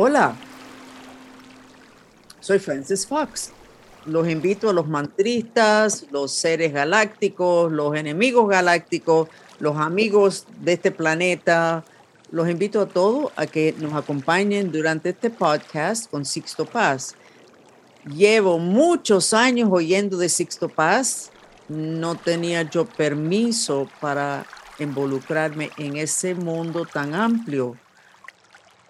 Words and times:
Hola, 0.00 0.36
soy 2.38 2.60
Francis 2.60 3.04
Fox. 3.04 3.50
Los 4.06 4.28
invito 4.28 4.70
a 4.70 4.72
los 4.72 4.86
mantristas, 4.86 6.06
los 6.12 6.30
seres 6.30 6.72
galácticos, 6.72 7.72
los 7.72 7.96
enemigos 7.96 8.48
galácticos, 8.48 9.28
los 9.58 9.76
amigos 9.76 10.46
de 10.60 10.74
este 10.74 10.92
planeta. 10.92 11.84
Los 12.30 12.48
invito 12.48 12.80
a 12.80 12.86
todos 12.86 13.32
a 13.34 13.48
que 13.48 13.74
nos 13.78 13.92
acompañen 13.92 14.70
durante 14.70 15.08
este 15.08 15.30
podcast 15.30 16.08
con 16.08 16.24
Sixto 16.24 16.64
Paz. 16.64 17.16
Llevo 18.06 18.60
muchos 18.60 19.34
años 19.34 19.68
oyendo 19.72 20.16
de 20.16 20.28
Sixto 20.28 20.68
Paz. 20.68 21.32
No 21.68 22.14
tenía 22.14 22.62
yo 22.62 22.84
permiso 22.84 23.88
para 24.00 24.46
involucrarme 24.78 25.70
en 25.76 25.96
ese 25.96 26.36
mundo 26.36 26.86
tan 26.86 27.16
amplio 27.16 27.76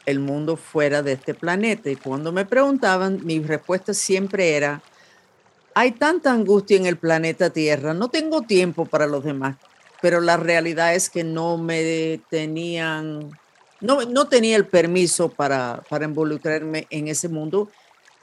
el 0.09 0.21
mundo 0.21 0.57
fuera 0.57 1.03
de 1.03 1.12
este 1.12 1.35
planeta. 1.35 1.91
Y 1.91 1.97
cuando 1.97 2.33
me 2.33 2.47
preguntaban, 2.47 3.21
mi 3.25 3.41
respuesta 3.41 3.93
siempre 3.93 4.57
era, 4.57 4.81
hay 5.75 5.93
tanta 5.93 6.33
angustia 6.33 6.79
en 6.79 6.87
el 6.87 6.97
planeta 6.97 7.51
Tierra, 7.51 7.93
no 7.93 8.09
tengo 8.09 8.43
tiempo 8.43 8.87
para 8.87 9.07
los 9.07 9.23
demás, 9.23 9.57
pero 10.01 10.21
la 10.23 10.39
realidad 10.39 10.95
es 10.95 11.11
que 11.11 11.25
no 11.25 11.59
me 11.59 12.21
tenían, 12.31 13.31
no, 13.81 14.03
no 14.03 14.29
tenía 14.29 14.57
el 14.57 14.65
permiso 14.65 15.29
para, 15.29 15.83
para 15.91 16.07
involucrarme 16.07 16.87
en 16.89 17.09
ese 17.09 17.29
mundo. 17.29 17.69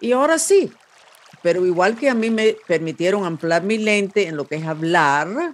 Y 0.01 0.11
ahora 0.11 0.39
sí, 0.39 0.71
pero 1.43 1.67
igual 1.67 1.95
que 1.95 2.09
a 2.09 2.15
mí 2.15 2.31
me 2.31 2.57
permitieron 2.67 3.25
ampliar 3.25 3.61
mi 3.61 3.77
lente 3.77 4.27
en 4.27 4.37
lo 4.37 4.47
que 4.47 4.55
es 4.55 4.65
hablar, 4.65 5.53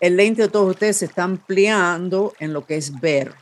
el 0.00 0.16
lente 0.16 0.42
de 0.42 0.48
todos 0.48 0.70
ustedes 0.70 0.96
se 0.96 1.04
está 1.04 1.24
ampliando 1.24 2.32
en 2.38 2.54
lo 2.54 2.64
que 2.64 2.76
es 2.76 2.98
ver 2.98 3.34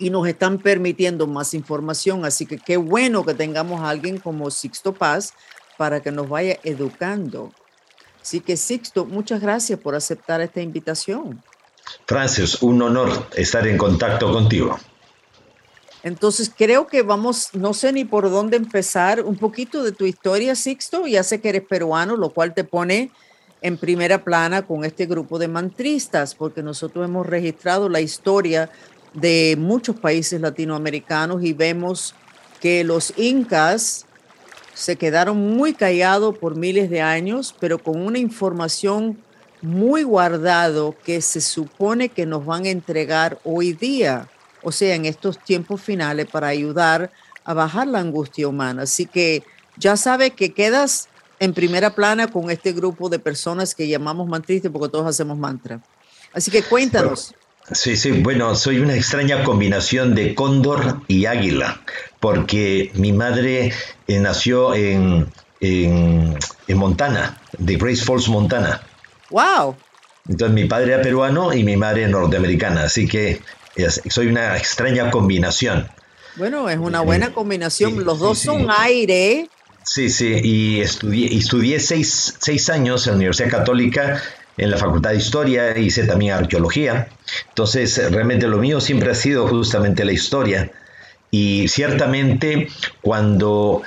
y 0.00 0.10
nos 0.10 0.26
están 0.26 0.58
permitiendo 0.58 1.28
más 1.28 1.54
información. 1.54 2.24
Así 2.24 2.46
que 2.46 2.58
qué 2.58 2.76
bueno 2.76 3.24
que 3.24 3.34
tengamos 3.34 3.82
a 3.82 3.90
alguien 3.90 4.18
como 4.18 4.50
Sixto 4.50 4.92
Paz 4.92 5.34
para 5.76 6.00
que 6.00 6.10
nos 6.10 6.28
vaya 6.28 6.58
educando. 6.64 7.52
Así 8.20 8.40
que 8.40 8.56
Sixto, 8.56 9.04
muchas 9.04 9.40
gracias 9.40 9.78
por 9.78 9.94
aceptar 9.94 10.40
esta 10.40 10.60
invitación. 10.60 11.42
Francis, 12.06 12.62
un 12.62 12.82
honor 12.82 13.28
estar 13.36 13.66
en 13.66 13.76
contacto 13.76 14.32
contigo. 14.32 14.78
Entonces 16.02 16.50
creo 16.56 16.86
que 16.86 17.02
vamos, 17.02 17.50
no 17.52 17.74
sé 17.74 17.92
ni 17.92 18.06
por 18.06 18.30
dónde 18.30 18.56
empezar, 18.56 19.22
un 19.22 19.36
poquito 19.36 19.82
de 19.82 19.92
tu 19.92 20.06
historia, 20.06 20.54
Sixto. 20.54 21.06
Ya 21.06 21.22
sé 21.22 21.40
que 21.42 21.50
eres 21.50 21.62
peruano, 21.62 22.16
lo 22.16 22.30
cual 22.30 22.54
te 22.54 22.64
pone 22.64 23.10
en 23.60 23.76
primera 23.76 24.24
plana 24.24 24.66
con 24.66 24.86
este 24.86 25.04
grupo 25.04 25.38
de 25.38 25.48
mantristas, 25.48 26.34
porque 26.34 26.62
nosotros 26.62 27.04
hemos 27.04 27.26
registrado 27.26 27.90
la 27.90 28.00
historia 28.00 28.70
de 29.14 29.56
muchos 29.58 29.98
países 29.98 30.40
latinoamericanos 30.40 31.42
y 31.42 31.52
vemos 31.52 32.14
que 32.60 32.84
los 32.84 33.12
incas 33.16 34.06
se 34.74 34.96
quedaron 34.96 35.36
muy 35.56 35.74
callados 35.74 36.38
por 36.38 36.56
miles 36.56 36.90
de 36.90 37.00
años, 37.00 37.54
pero 37.58 37.78
con 37.78 38.00
una 38.00 38.18
información 38.18 39.18
muy 39.62 40.04
guardado 40.04 40.94
que 41.04 41.20
se 41.20 41.40
supone 41.40 42.08
que 42.08 42.24
nos 42.24 42.46
van 42.46 42.64
a 42.64 42.70
entregar 42.70 43.38
hoy 43.44 43.72
día, 43.72 44.28
o 44.62 44.72
sea, 44.72 44.94
en 44.94 45.04
estos 45.04 45.38
tiempos 45.38 45.80
finales 45.80 46.26
para 46.26 46.48
ayudar 46.48 47.10
a 47.44 47.54
bajar 47.54 47.88
la 47.88 47.98
angustia 47.98 48.48
humana. 48.48 48.82
Así 48.82 49.06
que 49.06 49.42
ya 49.76 49.96
sabes 49.96 50.32
que 50.32 50.52
quedas 50.52 51.08
en 51.40 51.52
primera 51.52 51.94
plana 51.94 52.28
con 52.28 52.50
este 52.50 52.72
grupo 52.72 53.08
de 53.08 53.18
personas 53.18 53.74
que 53.74 53.88
llamamos 53.88 54.28
mantristas 54.28 54.70
porque 54.70 54.88
todos 54.88 55.06
hacemos 55.06 55.36
mantra. 55.36 55.80
Así 56.32 56.50
que 56.50 56.62
cuéntanos. 56.62 57.34
Sí, 57.72 57.96
sí, 57.96 58.10
bueno, 58.10 58.54
soy 58.56 58.80
una 58.80 58.94
extraña 58.94 59.44
combinación 59.44 60.14
de 60.14 60.34
cóndor 60.34 61.02
y 61.06 61.26
águila, 61.26 61.80
porque 62.18 62.90
mi 62.94 63.12
madre 63.12 63.72
eh, 64.08 64.18
nació 64.18 64.74
en, 64.74 65.28
en, 65.60 66.36
Montana, 66.68 67.40
de 67.58 67.76
Grace 67.76 68.04
Falls, 68.04 68.28
Montana. 68.28 68.82
¡Wow! 69.30 69.76
Entonces 70.28 70.54
mi 70.54 70.64
padre 70.64 70.94
era 70.94 71.02
peruano 71.02 71.52
y 71.52 71.62
mi 71.62 71.76
madre 71.76 72.08
norteamericana, 72.08 72.84
así 72.84 73.06
que 73.06 73.40
soy 74.08 74.26
una 74.26 74.56
extraña 74.56 75.10
combinación. 75.10 75.88
Bueno, 76.36 76.68
es 76.68 76.78
una 76.78 77.00
buena 77.02 77.26
eh, 77.26 77.32
combinación. 77.32 78.04
Los 78.04 78.18
dos 78.18 78.38
son 78.38 78.66
aire. 78.68 79.48
Sí, 79.84 80.10
sí, 80.10 80.40
y 80.42 80.80
estudié, 80.80 81.36
estudié 81.36 81.80
seis, 81.80 82.36
seis 82.38 82.68
años 82.68 83.06
en 83.06 83.12
la 83.12 83.16
Universidad 83.16 83.50
Católica 83.50 84.22
en 84.60 84.70
la 84.70 84.76
Facultad 84.76 85.10
de 85.10 85.16
Historia, 85.16 85.76
hice 85.78 86.04
también 86.04 86.34
arqueología. 86.34 87.08
Entonces, 87.48 87.98
realmente 88.10 88.46
lo 88.46 88.58
mío 88.58 88.78
siempre 88.80 89.10
ha 89.10 89.14
sido 89.14 89.48
justamente 89.48 90.04
la 90.04 90.12
historia. 90.12 90.70
Y 91.30 91.66
ciertamente 91.68 92.68
cuando, 93.00 93.82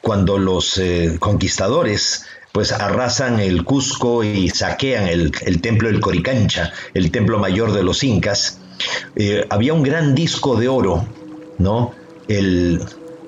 cuando 0.00 0.38
los 0.38 0.78
eh, 0.78 1.16
conquistadores 1.18 2.24
pues 2.52 2.72
arrasan 2.72 3.38
el 3.38 3.64
Cusco 3.64 4.24
y 4.24 4.48
saquean 4.48 5.06
el, 5.06 5.60
templo 5.60 5.88
del 5.88 6.00
Coricancha, 6.00 6.72
el 6.94 7.10
templo 7.10 7.38
mayor 7.38 7.72
de 7.72 7.82
los 7.82 8.02
incas, 8.02 8.58
eh, 9.14 9.44
había 9.50 9.74
un 9.74 9.82
gran 9.82 10.14
disco 10.14 10.56
de 10.56 10.68
oro, 10.68 11.06
¿no? 11.58 11.94
El, 12.26 12.80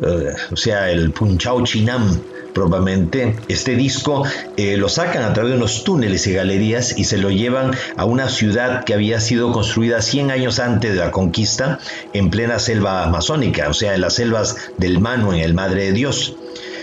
eh, 0.02 0.34
o 0.50 0.56
sea, 0.56 0.90
el 0.90 1.10
Punchao 1.12 1.62
Chinam, 1.64 2.18
probablemente 2.52 3.36
este 3.48 3.74
disco 3.74 4.24
eh, 4.56 4.76
lo 4.76 4.88
sacan 4.88 5.22
a 5.22 5.32
través 5.32 5.52
de 5.52 5.58
unos 5.58 5.84
túneles 5.84 6.26
y 6.26 6.32
galerías 6.32 6.98
y 6.98 7.04
se 7.04 7.18
lo 7.18 7.30
llevan 7.30 7.72
a 7.96 8.04
una 8.04 8.28
ciudad 8.28 8.84
que 8.84 8.94
había 8.94 9.20
sido 9.20 9.52
construida 9.52 10.02
100 10.02 10.30
años 10.30 10.58
antes 10.58 10.92
de 10.92 10.98
la 10.98 11.10
conquista 11.10 11.78
en 12.12 12.30
plena 12.30 12.58
selva 12.58 13.04
amazónica, 13.04 13.68
o 13.68 13.74
sea, 13.74 13.94
en 13.94 14.00
las 14.00 14.14
selvas 14.14 14.56
del 14.78 15.00
Manu, 15.00 15.32
en 15.32 15.40
el 15.40 15.54
Madre 15.54 15.84
de 15.84 15.92
Dios. 15.92 16.36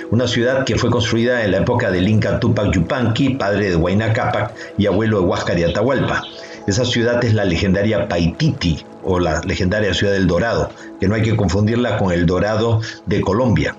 Una 0.09 0.27
ciudad 0.27 0.63
que 0.63 0.77
fue 0.77 0.89
construida 0.89 1.43
en 1.43 1.51
la 1.51 1.57
época 1.57 1.91
del 1.91 2.07
Inca 2.07 2.39
Tupac 2.39 2.71
Yupanqui, 2.71 3.31
padre 3.31 3.71
de 3.71 3.75
Huayna 3.75 4.13
Capac 4.13 4.53
y 4.77 4.85
abuelo 4.85 5.19
de 5.19 5.25
Huáscar 5.25 5.59
y 5.59 5.63
Atahualpa. 5.63 6.23
Esa 6.65 6.85
ciudad 6.85 7.23
es 7.23 7.33
la 7.33 7.43
legendaria 7.43 8.07
Paititi 8.07 8.85
o 9.03 9.19
la 9.19 9.41
legendaria 9.41 9.93
ciudad 9.93 10.13
del 10.13 10.27
Dorado, 10.27 10.69
que 10.99 11.07
no 11.07 11.15
hay 11.15 11.23
que 11.23 11.35
confundirla 11.35 11.97
con 11.97 12.13
el 12.13 12.25
Dorado 12.25 12.81
de 13.05 13.21
Colombia. 13.21 13.75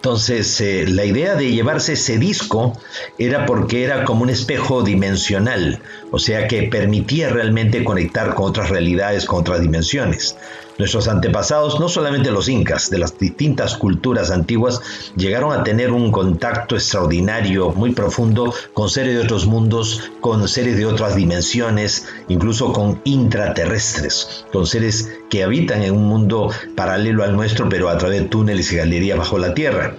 Entonces, 0.00 0.58
eh, 0.62 0.86
la 0.88 1.04
idea 1.04 1.34
de 1.34 1.52
llevarse 1.52 1.92
ese 1.92 2.16
disco 2.16 2.72
era 3.18 3.44
porque 3.44 3.84
era 3.84 4.04
como 4.04 4.22
un 4.22 4.30
espejo 4.30 4.80
dimensional, 4.82 5.82
o 6.10 6.18
sea 6.18 6.48
que 6.48 6.62
permitía 6.62 7.28
realmente 7.28 7.84
conectar 7.84 8.34
con 8.34 8.46
otras 8.46 8.70
realidades, 8.70 9.26
con 9.26 9.40
otras 9.40 9.60
dimensiones. 9.60 10.36
Nuestros 10.80 11.08
antepasados, 11.08 11.78
no 11.78 11.90
solamente 11.90 12.30
los 12.30 12.48
incas, 12.48 12.88
de 12.88 12.96
las 12.96 13.18
distintas 13.18 13.76
culturas 13.76 14.30
antiguas, 14.30 14.80
llegaron 15.14 15.52
a 15.52 15.62
tener 15.62 15.92
un 15.92 16.10
contacto 16.10 16.74
extraordinario, 16.74 17.72
muy 17.72 17.92
profundo, 17.92 18.54
con 18.72 18.88
seres 18.88 19.14
de 19.14 19.20
otros 19.20 19.44
mundos, 19.44 20.10
con 20.22 20.48
seres 20.48 20.78
de 20.78 20.86
otras 20.86 21.16
dimensiones, 21.16 22.06
incluso 22.28 22.72
con 22.72 22.98
intraterrestres, 23.04 24.46
con 24.50 24.66
seres 24.66 25.10
que 25.28 25.44
habitan 25.44 25.82
en 25.82 25.94
un 25.94 26.04
mundo 26.08 26.50
paralelo 26.74 27.24
al 27.24 27.36
nuestro, 27.36 27.68
pero 27.68 27.90
a 27.90 27.98
través 27.98 28.22
de 28.22 28.28
túneles 28.28 28.72
y 28.72 28.76
galerías 28.76 29.18
bajo 29.18 29.36
la 29.36 29.52
tierra. 29.52 29.89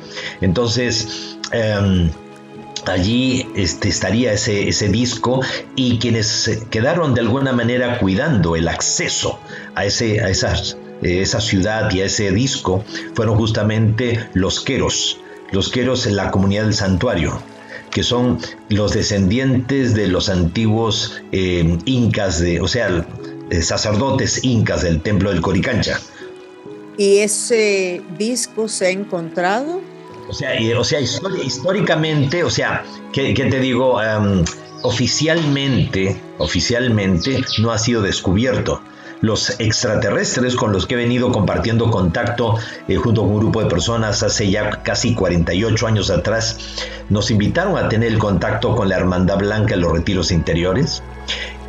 Entonces, 0.41 1.37
em, 1.51 2.09
allí 2.85 3.47
este, 3.55 3.89
estaría 3.89 4.33
ese, 4.33 4.89
disco 4.89 5.41
y 5.75 5.99
quienes 5.99 6.61
quedaron 6.69 7.13
de 7.13 7.21
alguna 7.21 7.53
manera 7.53 7.99
cuidando 7.99 8.55
el 8.55 8.67
acceso 8.67 9.39
a, 9.75 9.85
ese, 9.85 10.21
a 10.21 10.29
esas, 10.29 10.77
esa 11.01 11.41
ciudad 11.41 11.91
y 11.91 12.01
a 12.01 12.05
ese 12.05 12.31
disco 12.31 12.83
fueron 13.13 13.35
justamente 13.37 14.27
los 14.33 14.59
queros, 14.59 15.19
los 15.51 15.69
queros 15.69 16.05
en 16.07 16.15
la 16.15 16.31
comunidad 16.31 16.63
del 16.63 16.73
santuario 16.73 17.41
que 17.91 18.03
son 18.03 18.39
los 18.69 18.93
descendientes 18.93 19.93
de 19.93 20.07
los 20.07 20.29
antiguos 20.29 21.21
eh, 21.31 21.77
incas, 21.85 22.39
de, 22.39 22.61
o 22.61 22.67
sea, 22.67 23.05
sacerdotes 23.61 24.43
incas 24.45 24.81
del 24.81 25.01
templo 25.01 25.29
del 25.29 25.41
Coricancha. 25.41 25.99
¿Y 27.01 27.17
ese 27.17 28.03
disco 28.15 28.67
se 28.67 28.85
ha 28.85 28.89
encontrado? 28.91 29.81
O 30.29 30.33
sea, 30.33 30.53
históricamente, 31.43 32.43
o 32.43 32.51
sea, 32.51 32.83
¿qué, 33.11 33.33
te 33.33 33.59
digo? 33.59 33.99
Oficialmente, 34.83 36.21
oficialmente 36.37 37.43
no 37.57 37.71
ha 37.71 37.79
sido 37.79 38.03
descubierto. 38.03 38.83
Los 39.21 39.59
extraterrestres 39.59 40.55
con 40.55 40.73
los 40.73 40.85
que 40.85 40.93
he 40.93 40.97
venido 40.97 41.31
compartiendo 41.31 41.89
contacto 41.89 42.57
eh, 42.87 42.97
junto 42.97 43.21
con 43.21 43.31
un 43.31 43.39
grupo 43.39 43.63
de 43.63 43.69
personas 43.69 44.21
hace 44.21 44.51
ya 44.51 44.83
casi 44.83 45.15
48 45.15 45.87
años 45.87 46.11
atrás, 46.11 46.59
nos 47.09 47.31
invitaron 47.31 47.83
a 47.83 47.89
tener 47.89 48.11
el 48.11 48.19
contacto 48.19 48.75
con 48.75 48.89
la 48.89 48.97
Hermandad 48.97 49.39
Blanca 49.39 49.73
en 49.73 49.81
los 49.81 49.91
retiros 49.91 50.31
interiores 50.31 51.01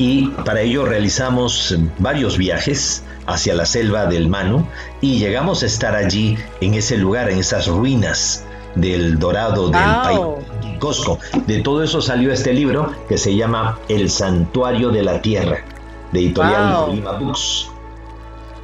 y 0.03 0.27
para 0.45 0.63
ello 0.63 0.85
realizamos 0.85 1.77
varios 2.01 2.37
viajes 2.37 3.05
hacia 3.27 3.55
la 3.55 3.65
selva 3.65 4.07
del 4.07 4.29
Manu 4.29 4.67
y 5.01 5.21
llegamos 5.21 5.63
a 5.63 5.67
estar 5.67 5.95
allí 5.95 6.37
en 6.61 6.75
ese 6.75 6.97
lugar, 6.97 7.31
en 7.31 7.39
esas 7.39 7.69
ruinas 7.69 8.45
del 8.75 9.21
Dorado, 9.21 9.71
del 9.71 9.81
país 9.81 10.21
Cosco. 10.81 11.21
De 11.47 11.61
todo 11.61 11.85
eso 11.85 12.03
salió 12.03 12.33
este 12.33 12.53
libro 12.53 12.93
que 13.09 13.17
se 13.17 13.37
llama 13.37 13.79
El 13.89 14.11
Santuario 14.11 14.91
de 14.91 15.05
la 15.05 15.23
Tierra, 15.23 15.59
de 16.11 16.19
editorial 16.19 16.97
Lima 16.97 17.13
Books. 17.13 17.69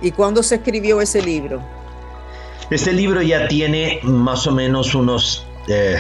¿Y 0.03 0.11
cuándo 0.11 0.43
se 0.43 0.57
escribió 0.57 1.01
ese 1.01 1.23
libro? 1.23 1.63
Este 2.69 2.93
libro 2.93 3.23
ya 3.23 3.47
tiene 3.47 4.01
más 4.03 4.45
o 4.49 4.51
menos 4.51 4.93
unos 4.97 5.47
eh, 5.69 5.99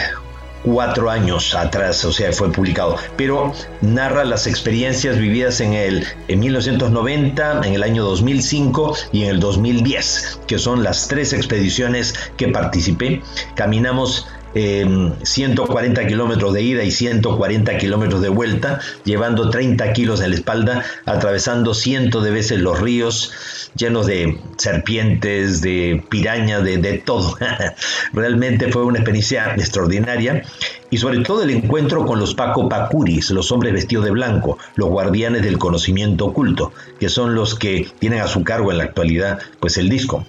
cuatro 0.63 1.11
años 1.11 1.55
atrás, 1.55 2.05
o 2.05 2.13
sea, 2.13 2.33
fue 2.33 2.53
publicado, 2.53 2.97
pero 3.17 3.53
narra 3.81 4.25
las 4.25 4.47
experiencias 4.47 5.19
vividas 5.19 5.61
en 5.61 5.73
el 5.73 6.07
en 6.29 6.41
1990, 6.41 7.61
en 7.65 7.75
el 7.75 7.83
año 7.83 8.05
2005 8.05 8.97
y 9.13 9.25
en 9.25 9.31
el 9.31 9.41
2010, 9.41 10.41
que 10.47 10.59
son 10.59 10.83
las 10.83 11.09
tres 11.09 11.33
expediciones 11.33 12.15
que 12.37 12.49
participé. 12.49 13.23
Caminamos 13.55 14.27
140 14.55 16.07
kilómetros 16.07 16.55
de 16.55 16.63
ida 16.63 16.83
y 16.83 16.91
140 16.91 17.79
kilómetros 17.79 18.23
de 18.23 18.29
vuelta, 18.29 18.81
llevando 19.05 19.51
30 19.51 19.93
kilos 19.93 20.21
en 20.21 20.31
la 20.31 20.37
espalda, 20.37 20.85
atravesando 21.05 21.75
cientos 21.75 22.25
de 22.25 22.31
veces 22.31 22.59
los 22.59 22.81
ríos 22.81 23.33
llenos 23.75 24.07
de 24.07 24.39
serpientes, 24.57 25.61
de 25.61 26.03
pirañas, 26.09 26.65
de, 26.65 26.79
de 26.79 26.99
todo. 26.99 27.37
Realmente 28.13 28.71
fue 28.73 28.85
una 28.85 28.99
experiencia 28.99 29.55
extraordinaria 29.55 30.43
y 30.91 30.99
sobre 30.99 31.21
todo 31.21 31.43
el 31.43 31.51
encuentro 31.51 32.07
con 32.07 32.19
los 32.19 32.35
Paco 32.35 32.69
Pacuris, 32.69 33.31
los 33.31 33.53
hombres 33.53 33.73
vestidos 33.73 34.05
de 34.05 34.11
blanco, 34.11 34.59
los 34.77 34.89
guardianes 34.89 35.43
del 35.43 35.59
conocimiento 35.59 36.27
oculto, 36.27 36.73
que 36.99 37.09
son 37.09 37.35
los 37.35 37.55
que 37.55 37.89
tienen 37.99 38.21
a 38.21 38.29
su 38.29 38.43
cargo 38.43 38.71
en 38.71 38.79
la 38.79 38.85
actualidad 38.85 39.39
pues 39.61 39.77
el 39.77 39.89
disco. 39.89 40.25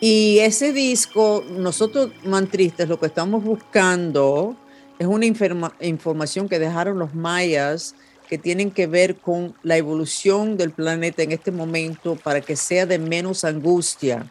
Y 0.00 0.38
ese 0.40 0.72
disco, 0.72 1.44
nosotros 1.56 2.10
mantristas 2.24 2.88
lo 2.88 3.00
que 3.00 3.06
estamos 3.06 3.42
buscando 3.42 4.54
es 4.98 5.06
una 5.06 5.26
información 5.26 6.48
que 6.48 6.58
dejaron 6.58 6.98
los 6.98 7.14
mayas 7.14 7.94
que 8.28 8.38
tienen 8.38 8.70
que 8.70 8.86
ver 8.86 9.16
con 9.16 9.54
la 9.62 9.76
evolución 9.76 10.56
del 10.56 10.70
planeta 10.70 11.22
en 11.22 11.32
este 11.32 11.50
momento 11.50 12.16
para 12.16 12.40
que 12.40 12.56
sea 12.56 12.86
de 12.86 12.98
menos 12.98 13.44
angustia. 13.44 14.30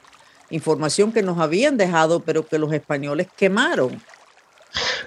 Información 0.50 1.12
que 1.12 1.24
nos 1.24 1.40
habían 1.40 1.78
dejado, 1.78 2.19
pero 2.19 2.45
que 2.45 2.60
los 2.60 2.74
españoles 2.74 3.28
quemaron. 3.36 4.01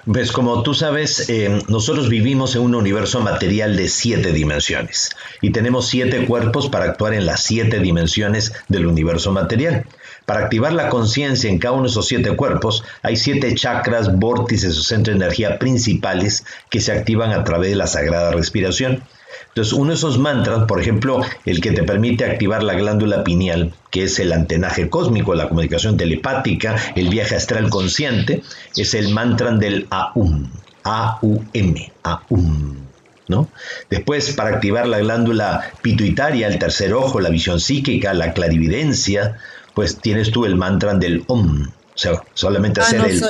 Pues 0.05 0.31
como 0.31 0.63
tú 0.63 0.73
sabes, 0.73 1.29
eh, 1.29 1.61
nosotros 1.67 2.07
vivimos 2.07 2.55
en 2.55 2.61
un 2.61 2.75
universo 2.75 3.19
material 3.19 3.75
de 3.75 3.89
siete 3.89 4.31
dimensiones 4.31 5.09
y 5.41 5.51
tenemos 5.51 5.87
siete 5.87 6.25
cuerpos 6.25 6.69
para 6.69 6.85
actuar 6.85 7.13
en 7.13 7.25
las 7.25 7.43
siete 7.43 7.79
dimensiones 7.79 8.53
del 8.69 8.85
universo 8.85 9.31
material. 9.33 9.85
Para 10.25 10.41
activar 10.41 10.73
la 10.73 10.89
conciencia 10.89 11.49
en 11.49 11.59
cada 11.59 11.73
uno 11.73 11.83
de 11.83 11.89
esos 11.89 12.07
siete 12.07 12.35
cuerpos, 12.35 12.83
hay 13.01 13.17
siete 13.17 13.53
chakras, 13.55 14.17
vórtices 14.17 14.77
o 14.77 14.83
centros 14.83 15.17
de 15.17 15.25
energía 15.25 15.59
principales 15.59 16.45
que 16.69 16.79
se 16.79 16.91
activan 16.91 17.31
a 17.31 17.43
través 17.43 17.71
de 17.71 17.77
la 17.77 17.87
sagrada 17.87 18.31
respiración. 18.31 19.03
Entonces, 19.49 19.73
uno 19.73 19.89
de 19.89 19.95
esos 19.95 20.17
mantras, 20.19 20.65
por 20.65 20.79
ejemplo, 20.79 21.21
el 21.45 21.61
que 21.61 21.71
te 21.71 21.83
permite 21.83 22.25
activar 22.25 22.63
la 22.63 22.75
glándula 22.75 23.23
pineal, 23.23 23.73
que 23.89 24.03
es 24.03 24.19
el 24.19 24.31
antenaje 24.31 24.89
cósmico, 24.89 25.33
la 25.33 25.49
comunicación 25.49 25.97
telepática, 25.97 26.75
el 26.95 27.09
viaje 27.09 27.35
astral 27.35 27.69
consciente, 27.69 28.43
es 28.75 28.93
el 28.93 29.09
mantra 29.09 29.51
del 29.51 29.87
AUM, 29.89 30.49
A-U-M, 30.83 31.91
AUM. 32.03 32.87
¿No? 33.29 33.49
Después, 33.89 34.31
para 34.35 34.51
activar 34.51 34.87
la 34.87 34.99
glándula 34.99 35.71
pituitaria, 35.81 36.47
el 36.47 36.59
tercer 36.59 36.93
ojo, 36.93 37.19
la 37.19 37.27
visión 37.27 37.59
psíquica, 37.59 38.13
la 38.13 38.31
clarividencia, 38.31 39.37
pues 39.73 39.97
tienes 39.97 40.31
tú 40.31 40.45
el 40.45 40.55
mantra 40.55 40.93
del 40.93 41.25
Om. 41.27 41.67
O 41.97 41.97
sea, 41.99 42.23
solamente 42.35 42.79
ah, 42.79 42.83
hacer 42.83 43.01
el. 43.05 43.21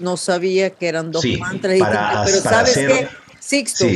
No, 0.00 0.16
sabía 0.16 0.70
que 0.70 0.88
eran 0.88 1.12
dos 1.12 1.24
mantras. 1.38 1.78
pero 2.26 2.40
sabes 2.40 2.74
que, 2.74 3.08
Sixto, 3.38 3.86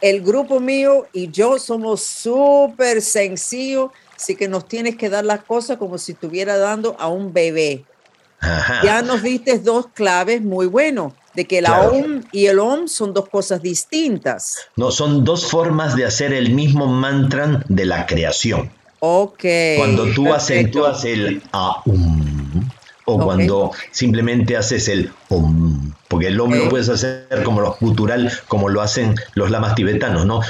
el 0.00 0.22
grupo 0.22 0.60
mío 0.60 1.06
y 1.12 1.30
yo 1.30 1.58
somos 1.58 2.02
súper 2.02 3.02
sencillos, 3.02 3.90
así 4.16 4.36
que 4.36 4.48
nos 4.48 4.66
tienes 4.66 4.96
que 4.96 5.08
dar 5.08 5.24
las 5.24 5.42
cosas 5.44 5.76
como 5.78 5.98
si 5.98 6.12
estuviera 6.12 6.56
dando 6.56 6.96
a 6.98 7.08
un 7.08 7.32
bebé. 7.32 7.84
Ya 8.84 9.02
nos 9.02 9.22
diste 9.22 9.58
dos 9.58 9.88
claves 9.88 10.40
muy 10.40 10.66
buenos, 10.66 11.12
de 11.34 11.44
que 11.44 11.60
la 11.60 11.88
OM 11.88 12.22
y 12.30 12.46
el 12.46 12.60
OM 12.60 12.86
son 12.86 13.12
dos 13.12 13.28
cosas 13.28 13.60
distintas. 13.62 14.58
No, 14.76 14.92
son 14.92 15.24
dos 15.24 15.46
formas 15.46 15.96
de 15.96 16.04
hacer 16.04 16.32
el 16.32 16.54
mismo 16.54 16.86
mantra 16.86 17.64
de 17.68 17.84
la 17.84 18.06
creación. 18.06 18.70
Ok. 19.00 19.44
Cuando 19.76 20.06
tú 20.14 20.32
acentúas 20.32 21.04
el 21.04 21.42
aum 21.52 22.27
o 23.08 23.18
cuando 23.18 23.72
simplemente 23.90 24.56
haces 24.56 24.86
el 24.88 25.10
om, 25.30 25.92
porque 26.08 26.26
el 26.26 26.38
om 26.38 26.52
lo 26.52 26.68
puedes 26.68 26.90
hacer 26.90 27.42
como 27.42 27.62
lo 27.62 27.74
cultural, 27.76 28.30
como 28.48 28.68
lo 28.68 28.82
hacen 28.82 29.14
los 29.34 29.50
lamas 29.50 29.74
tibetanos, 29.74 30.26
¿no? 30.26 30.42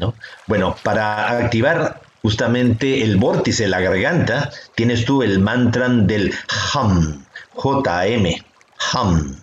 ¿no? 0.00 0.14
Bueno, 0.48 0.74
para 0.82 1.38
activar 1.38 2.00
justamente 2.22 3.02
el 3.02 3.18
vórtice 3.18 3.62
de 3.64 3.68
la 3.68 3.80
garganta, 3.80 4.50
tienes 4.74 5.04
tú 5.04 5.22
el 5.22 5.38
mantra 5.38 5.88
del 5.88 6.34
ham, 6.74 7.24
J-M, 7.54 8.44
ham, 8.92 9.36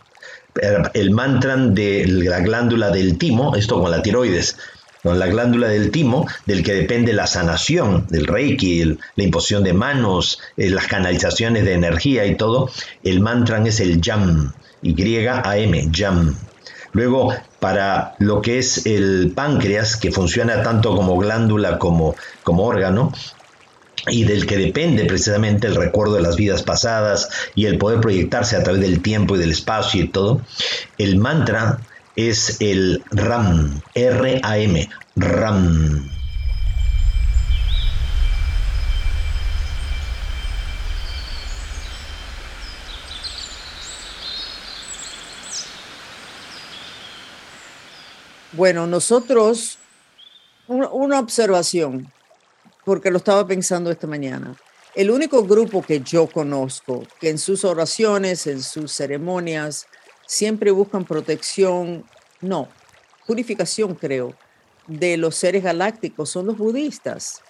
el 0.94 1.12
mantra 1.12 1.56
de 1.56 2.06
la 2.08 2.40
glándula 2.40 2.90
del 2.90 3.18
timo, 3.18 3.56
esto 3.56 3.82
con 3.82 3.90
la 3.90 4.02
tiroides, 4.02 4.58
con 5.08 5.20
la 5.20 5.28
glándula 5.28 5.70
del 5.70 5.90
timo, 5.90 6.28
del 6.46 6.64
que 6.64 6.74
depende 6.74 7.14
la 7.14 7.28
sanación, 7.28 8.06
del 8.10 8.28
reiki, 8.28 8.84
la 8.84 9.24
imposición 9.24 9.64
de 9.64 9.72
manos, 9.72 10.38
eh, 10.58 10.70
las 10.70 10.88
canalizaciones 10.88 11.64
de 11.64 11.76
energía 11.76 12.26
y 12.26 12.36
todo, 12.36 12.70
el 13.04 13.22
mantra 13.22 13.66
es 13.66 13.80
el 13.80 14.02
yam, 14.02 14.52
Y-A-M, 14.82 15.88
yam. 15.92 16.36
Luego, 16.92 17.34
para 17.62 18.16
lo 18.20 18.42
que 18.42 18.60
es 18.60 18.86
el 18.86 19.32
páncreas, 19.34 19.96
que 19.96 20.12
funciona 20.12 20.62
tanto 20.62 20.94
como 20.94 21.18
glándula 21.18 21.80
como, 21.80 22.14
como 22.44 22.66
órgano, 22.66 23.14
y 24.10 24.26
del 24.26 24.46
que 24.46 24.58
depende 24.58 25.06
precisamente 25.06 25.68
el 25.68 25.76
recuerdo 25.76 26.16
de 26.16 26.22
las 26.22 26.36
vidas 26.36 26.64
pasadas 26.64 27.30
y 27.56 27.66
el 27.66 27.78
poder 27.78 28.02
proyectarse 28.02 28.58
a 28.58 28.64
través 28.64 28.82
del 28.82 29.02
tiempo 29.02 29.38
y 29.38 29.40
del 29.40 29.52
espacio 29.52 30.04
y 30.04 30.10
todo, 30.10 30.42
el 30.98 31.18
mantra 31.18 31.80
es 32.18 32.60
el 32.62 33.04
RAM, 33.12 33.80
R-A-M, 33.94 34.90
RAM. 35.16 36.10
Bueno, 48.54 48.88
nosotros, 48.88 49.78
una 50.68 51.20
observación, 51.20 52.12
porque 52.84 53.12
lo 53.12 53.18
estaba 53.18 53.46
pensando 53.46 53.92
esta 53.92 54.08
mañana. 54.08 54.56
El 54.96 55.12
único 55.12 55.44
grupo 55.44 55.84
que 55.84 56.00
yo 56.00 56.26
conozco 56.26 57.04
que 57.20 57.30
en 57.30 57.38
sus 57.38 57.64
oraciones, 57.64 58.48
en 58.48 58.64
sus 58.64 58.92
ceremonias, 58.92 59.86
siempre 60.28 60.70
buscan 60.70 61.06
protección, 61.06 62.06
no, 62.42 62.68
purificación 63.26 63.96
creo, 63.96 64.36
de 64.86 65.18
los 65.18 65.36
seres 65.36 65.64
galácticos, 65.64 66.30
son 66.30 66.46
los 66.46 66.58
budistas. 66.58 67.42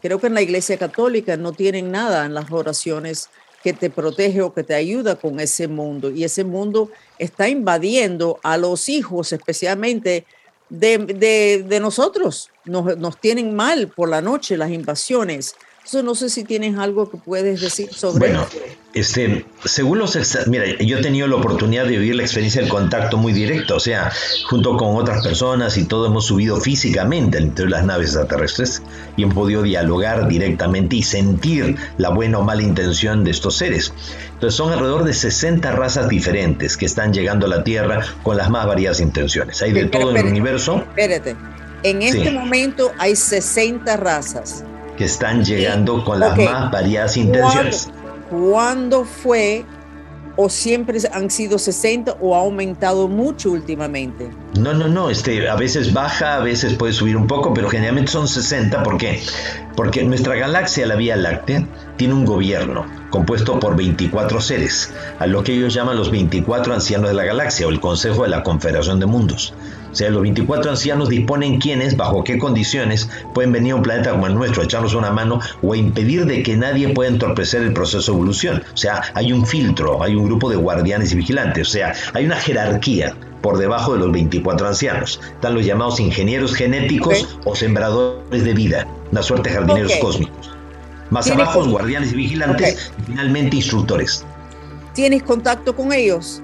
Creo 0.00 0.18
que 0.18 0.28
en 0.28 0.34
la 0.34 0.42
Iglesia 0.42 0.78
Católica 0.78 1.36
no 1.36 1.52
tienen 1.52 1.90
nada 1.90 2.24
en 2.24 2.32
las 2.32 2.50
oraciones 2.50 3.28
que 3.62 3.72
te 3.72 3.90
protege 3.90 4.42
o 4.42 4.54
que 4.54 4.62
te 4.62 4.74
ayuda 4.74 5.16
con 5.16 5.40
ese 5.40 5.68
mundo. 5.68 6.10
Y 6.10 6.24
ese 6.24 6.44
mundo 6.44 6.90
está 7.18 7.48
invadiendo 7.48 8.38
a 8.42 8.56
los 8.56 8.88
hijos, 8.88 9.32
especialmente 9.32 10.24
de, 10.68 11.78
nosotros. 11.80 12.50
Nos, 12.64 12.96
nos 12.96 13.20
tienen 13.20 13.54
mal 13.54 13.88
por 13.88 14.08
la 14.08 14.20
noche 14.20 14.56
las 14.56 14.70
invasiones 14.70 15.54
no 16.02 16.14
sé 16.14 16.28
si 16.30 16.44
tienes 16.44 16.78
algo 16.78 17.10
que 17.10 17.16
puedes 17.16 17.60
decir 17.60 17.92
sobre 17.92 18.18
Bueno, 18.18 18.46
este, 18.96 19.44
según 19.62 19.98
los 19.98 20.18
mira, 20.46 20.64
yo 20.80 20.96
he 20.96 21.02
tenido 21.02 21.28
la 21.28 21.36
oportunidad 21.36 21.84
de 21.84 21.98
vivir 21.98 22.14
la 22.14 22.22
experiencia 22.22 22.62
del 22.62 22.70
contacto 22.70 23.18
muy 23.18 23.34
directo, 23.34 23.76
o 23.76 23.80
sea, 23.80 24.10
junto 24.48 24.74
con 24.78 24.96
otras 24.96 25.22
personas 25.22 25.76
y 25.76 25.84
todo 25.84 26.06
hemos 26.06 26.24
subido 26.24 26.58
físicamente 26.62 27.36
entre 27.36 27.68
las 27.68 27.84
naves 27.84 28.06
extraterrestres 28.06 28.82
y 29.18 29.24
hemos 29.24 29.34
podido 29.34 29.62
dialogar 29.62 30.28
directamente 30.28 30.96
y 30.96 31.02
sentir 31.02 31.76
la 31.98 32.08
buena 32.08 32.38
o 32.38 32.42
mala 32.42 32.62
intención 32.62 33.22
de 33.22 33.32
estos 33.32 33.58
seres. 33.58 33.92
Entonces 34.32 34.56
son 34.56 34.72
alrededor 34.72 35.04
de 35.04 35.12
60 35.12 35.72
razas 35.72 36.08
diferentes 36.08 36.78
que 36.78 36.86
están 36.86 37.12
llegando 37.12 37.44
a 37.44 37.50
la 37.50 37.64
Tierra 37.64 38.00
con 38.22 38.38
las 38.38 38.48
más 38.48 38.66
variadas 38.66 39.00
intenciones. 39.00 39.60
Hay 39.60 39.72
de 39.72 39.84
todo 39.84 40.10
en 40.10 40.16
el 40.16 40.26
universo. 40.26 40.82
Espérate, 40.88 41.36
en 41.82 42.00
este 42.00 42.30
momento 42.30 42.92
hay 42.98 43.14
60 43.14 43.94
razas 43.98 44.64
que 44.96 45.04
están 45.04 45.44
llegando 45.44 46.02
con 46.02 46.18
las 46.18 46.38
más 46.38 46.70
variadas 46.72 47.18
intenciones. 47.18 47.90
¿Cuándo, 48.30 49.04
fue 49.04 49.64
o 50.36 50.50
siempre 50.50 50.98
han 51.12 51.30
sido 51.30 51.58
60 51.58 52.18
o 52.20 52.34
ha 52.34 52.40
aumentado 52.40 53.08
mucho 53.08 53.50
últimamente? 53.50 54.30
No, 54.58 54.74
no, 54.74 54.86
no, 54.86 55.10
este, 55.10 55.48
a 55.48 55.56
veces 55.56 55.92
baja, 55.92 56.36
a 56.36 56.40
veces 56.40 56.74
puede 56.74 56.92
subir 56.92 57.16
un 57.16 57.26
poco, 57.26 57.54
pero 57.54 57.68
generalmente 57.68 58.12
son 58.12 58.28
60. 58.28 58.82
¿Por 58.82 58.98
qué? 58.98 59.22
Porque 59.74 60.04
nuestra 60.04 60.34
galaxia, 60.34 60.86
la 60.86 60.96
Vía 60.96 61.16
Láctea, 61.16 61.66
tiene 61.96 62.14
un 62.14 62.24
gobierno 62.24 62.84
compuesto 63.10 63.58
por 63.58 63.76
24 63.76 64.40
seres, 64.40 64.92
a 65.18 65.26
lo 65.26 65.42
que 65.42 65.54
ellos 65.54 65.72
llaman 65.72 65.96
los 65.96 66.10
24 66.10 66.74
ancianos 66.74 67.08
de 67.08 67.14
la 67.14 67.24
galaxia 67.24 67.66
o 67.66 67.70
el 67.70 67.80
Consejo 67.80 68.24
de 68.24 68.28
la 68.28 68.42
Confederación 68.42 69.00
de 69.00 69.06
Mundos. 69.06 69.54
O 69.96 69.98
sea, 69.98 70.10
los 70.10 70.20
24 70.20 70.72
ancianos 70.72 71.08
disponen 71.08 71.58
quiénes, 71.58 71.96
bajo 71.96 72.22
qué 72.22 72.36
condiciones 72.36 73.08
pueden 73.32 73.50
venir 73.50 73.72
a 73.72 73.76
un 73.76 73.82
planeta 73.82 74.10
como 74.10 74.26
el 74.26 74.34
nuestro, 74.34 74.60
a 74.60 74.66
echarnos 74.66 74.92
una 74.92 75.10
mano 75.10 75.40
o 75.62 75.72
a 75.72 75.76
impedir 75.78 76.26
de 76.26 76.42
que 76.42 76.54
nadie 76.54 76.90
pueda 76.90 77.08
entorpecer 77.08 77.62
el 77.62 77.72
proceso 77.72 78.12
de 78.12 78.16
evolución. 78.18 78.62
O 78.74 78.76
sea, 78.76 79.00
hay 79.14 79.32
un 79.32 79.46
filtro, 79.46 80.02
hay 80.02 80.14
un 80.14 80.26
grupo 80.26 80.50
de 80.50 80.56
guardianes 80.56 81.12
y 81.12 81.16
vigilantes, 81.16 81.68
o 81.68 81.70
sea, 81.70 81.94
hay 82.12 82.26
una 82.26 82.36
jerarquía 82.36 83.16
por 83.40 83.56
debajo 83.56 83.94
de 83.94 84.00
los 84.00 84.12
24 84.12 84.68
ancianos. 84.68 85.18
Están 85.32 85.54
los 85.54 85.64
llamados 85.64 85.98
ingenieros 85.98 86.54
genéticos 86.54 87.38
o 87.46 87.56
sembradores 87.56 88.44
de 88.44 88.52
vida, 88.52 88.86
una 89.12 89.22
suerte 89.22 89.48
de 89.48 89.54
jardineros 89.54 89.96
cósmicos. 89.98 90.54
Más 91.08 91.30
abajo, 91.30 91.64
guardianes 91.64 92.12
y 92.12 92.16
vigilantes, 92.16 92.92
y 92.98 93.02
finalmente 93.12 93.56
instructores. 93.56 94.26
¿Tienes 94.92 95.22
contacto 95.22 95.74
con 95.74 95.94
ellos? 95.94 96.42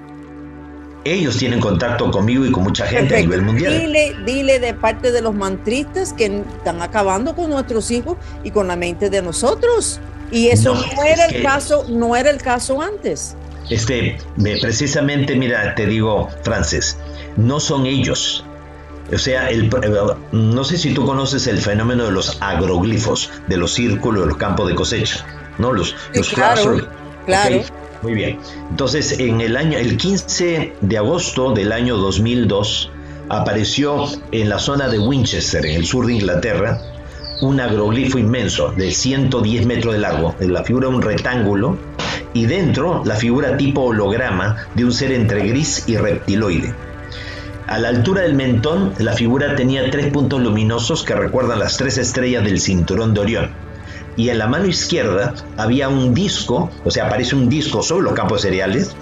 Ellos 1.05 1.37
tienen 1.37 1.59
contacto 1.59 2.09
conmigo 2.11 2.45
y 2.45 2.51
con 2.51 2.63
mucha 2.63 2.85
gente 2.85 3.17
a 3.17 3.19
nivel 3.19 3.41
mundial. 3.41 3.77
Dile, 3.77 4.15
dile 4.25 4.59
de 4.59 4.73
parte 4.73 5.11
de 5.11 5.21
los 5.21 5.35
mantristas 5.35 6.13
que 6.13 6.43
están 6.57 6.81
acabando 6.81 7.35
con 7.35 7.49
nuestros 7.49 7.91
hijos 7.91 8.17
y 8.43 8.51
con 8.51 8.67
la 8.67 8.75
mente 8.75 9.09
de 9.09 9.21
nosotros. 9.21 9.99
Y 10.31 10.47
eso 10.47 10.73
no, 10.73 11.03
era 11.03 11.25
el 11.25 11.43
caso, 11.43 11.85
no 11.89 12.15
era 12.15 12.29
el 12.29 12.41
caso 12.41 12.81
antes. 12.81 13.35
Este, 13.69 14.17
precisamente, 14.61 15.35
mira, 15.35 15.75
te 15.75 15.85
digo, 15.85 16.29
Frances, 16.43 16.97
no 17.37 17.59
son 17.59 17.85
ellos. 17.85 18.45
O 19.11 19.17
sea, 19.17 19.49
el, 19.49 19.69
no 20.31 20.63
sé 20.63 20.77
si 20.77 20.93
tú 20.93 21.05
conoces 21.05 21.45
el 21.47 21.59
fenómeno 21.59 22.05
de 22.05 22.11
los 22.11 22.41
agroglifos, 22.41 23.29
de 23.47 23.57
los 23.57 23.73
círculos, 23.73 24.21
de 24.21 24.27
los 24.27 24.37
campos 24.37 24.67
de 24.69 24.75
cosecha, 24.75 25.25
¿no? 25.57 25.73
Los, 25.73 25.95
los 26.13 26.29
claro, 26.29 26.77
claro. 27.25 27.61
Muy 28.03 28.13
bien. 28.13 28.37
Entonces, 28.69 29.17
en 29.19 29.39
el 29.39 29.55
año, 29.55 29.77
el 29.77 29.97
15 29.97 30.73
de 30.81 30.97
agosto 30.97 31.53
del 31.53 31.71
año 31.71 31.95
2002, 31.95 32.91
apareció 33.29 34.05
en 34.31 34.49
la 34.49 34.59
zona 34.59 34.89
de 34.89 34.99
Winchester, 34.99 35.65
en 35.65 35.77
el 35.77 35.85
sur 35.85 36.05
de 36.05 36.13
Inglaterra, 36.13 36.81
un 37.41 37.61
agroglifo 37.61 38.19
inmenso 38.19 38.73
de 38.73 38.91
110 38.91 39.65
metros 39.65 39.93
de 39.93 40.01
largo, 40.01 40.35
en 40.41 40.51
la 40.51 40.63
figura 40.63 40.89
un 40.89 41.01
rectángulo, 41.01 41.77
y 42.33 42.45
dentro 42.45 43.03
la 43.05 43.15
figura 43.15 43.55
tipo 43.55 43.83
holograma 43.83 44.57
de 44.75 44.83
un 44.83 44.91
ser 44.91 45.13
entre 45.13 45.47
gris 45.47 45.85
y 45.87 45.95
reptiloide. 45.95 46.73
A 47.67 47.79
la 47.79 47.87
altura 47.87 48.23
del 48.23 48.33
mentón, 48.33 48.93
la 48.99 49.13
figura 49.13 49.55
tenía 49.55 49.89
tres 49.89 50.11
puntos 50.11 50.41
luminosos 50.41 51.03
que 51.03 51.15
recuerdan 51.15 51.59
las 51.59 51.77
tres 51.77 51.97
estrellas 51.97 52.43
del 52.43 52.59
cinturón 52.59 53.13
de 53.13 53.21
Orión. 53.21 53.62
Y 54.15 54.29
en 54.29 54.37
la 54.37 54.47
mano 54.47 54.67
izquierda 54.67 55.33
había 55.57 55.89
un 55.89 56.13
disco, 56.13 56.69
o 56.83 56.91
sea, 56.91 57.07
aparece 57.07 57.35
un 57.35 57.49
disco 57.49 57.81
sobre 57.81 58.03
los 58.03 58.13
campos 58.13 58.41
cereales, 58.41 58.95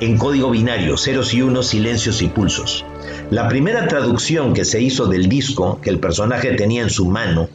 en 0.00 0.18
código 0.18 0.50
binario, 0.50 0.96
ceros 0.96 1.34
y 1.34 1.42
unos, 1.42 1.68
silencios 1.68 2.22
y 2.22 2.28
pulsos. 2.28 2.84
La 3.30 3.48
primera 3.48 3.86
traducción 3.88 4.54
que 4.54 4.64
se 4.64 4.80
hizo 4.80 5.06
del 5.06 5.28
disco 5.28 5.80
que 5.80 5.90
el 5.90 5.98
personaje 5.98 6.52
tenía 6.52 6.82
en 6.82 6.90
su 6.90 7.06
mano, 7.06 7.48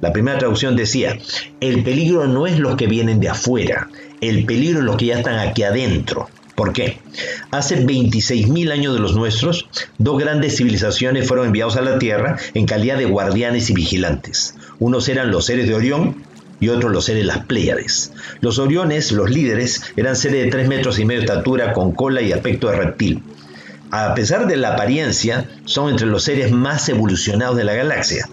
la 0.00 0.12
primera 0.12 0.38
traducción 0.38 0.76
decía, 0.76 1.18
el 1.60 1.82
peligro 1.82 2.26
no 2.26 2.46
es 2.46 2.58
los 2.58 2.76
que 2.76 2.86
vienen 2.86 3.20
de 3.20 3.30
afuera, 3.30 3.88
el 4.20 4.44
peligro 4.44 4.80
es 4.80 4.84
los 4.84 4.96
que 4.96 5.06
ya 5.06 5.18
están 5.18 5.38
aquí 5.38 5.62
adentro. 5.62 6.28
¿Por 6.54 6.72
qué? 6.72 6.98
Hace 7.50 7.84
26.000 7.84 8.70
años 8.70 8.94
de 8.94 9.00
los 9.00 9.16
nuestros, 9.16 9.66
dos 9.98 10.20
grandes 10.20 10.56
civilizaciones 10.56 11.26
fueron 11.26 11.46
enviados 11.46 11.76
a 11.76 11.80
la 11.80 11.98
Tierra 11.98 12.36
en 12.52 12.66
calidad 12.66 12.98
de 12.98 13.06
guardianes 13.06 13.70
y 13.70 13.74
vigilantes. 13.74 14.54
Unos 14.78 15.08
eran 15.08 15.30
los 15.30 15.46
seres 15.46 15.66
de 15.66 15.74
Orión 15.74 16.22
y 16.60 16.68
otros 16.68 16.92
los 16.92 17.04
seres 17.04 17.26
las 17.26 17.44
Pléyades. 17.46 18.12
Los 18.40 18.58
Oriones, 18.58 19.12
los 19.12 19.30
líderes, 19.30 19.82
eran 19.96 20.16
seres 20.16 20.44
de 20.44 20.50
3 20.50 20.68
metros 20.68 20.98
y 20.98 21.04
medio 21.04 21.20
de 21.20 21.26
estatura 21.26 21.72
con 21.72 21.92
cola 21.92 22.22
y 22.22 22.32
aspecto 22.32 22.68
de 22.68 22.76
reptil. 22.76 23.22
A 23.90 24.14
pesar 24.14 24.46
de 24.46 24.56
la 24.56 24.74
apariencia, 24.74 25.48
son 25.64 25.90
entre 25.90 26.06
los 26.06 26.24
seres 26.24 26.50
más 26.50 26.88
evolucionados 26.88 27.56
de 27.56 27.64
la 27.64 27.74
galaxia. 27.74 28.28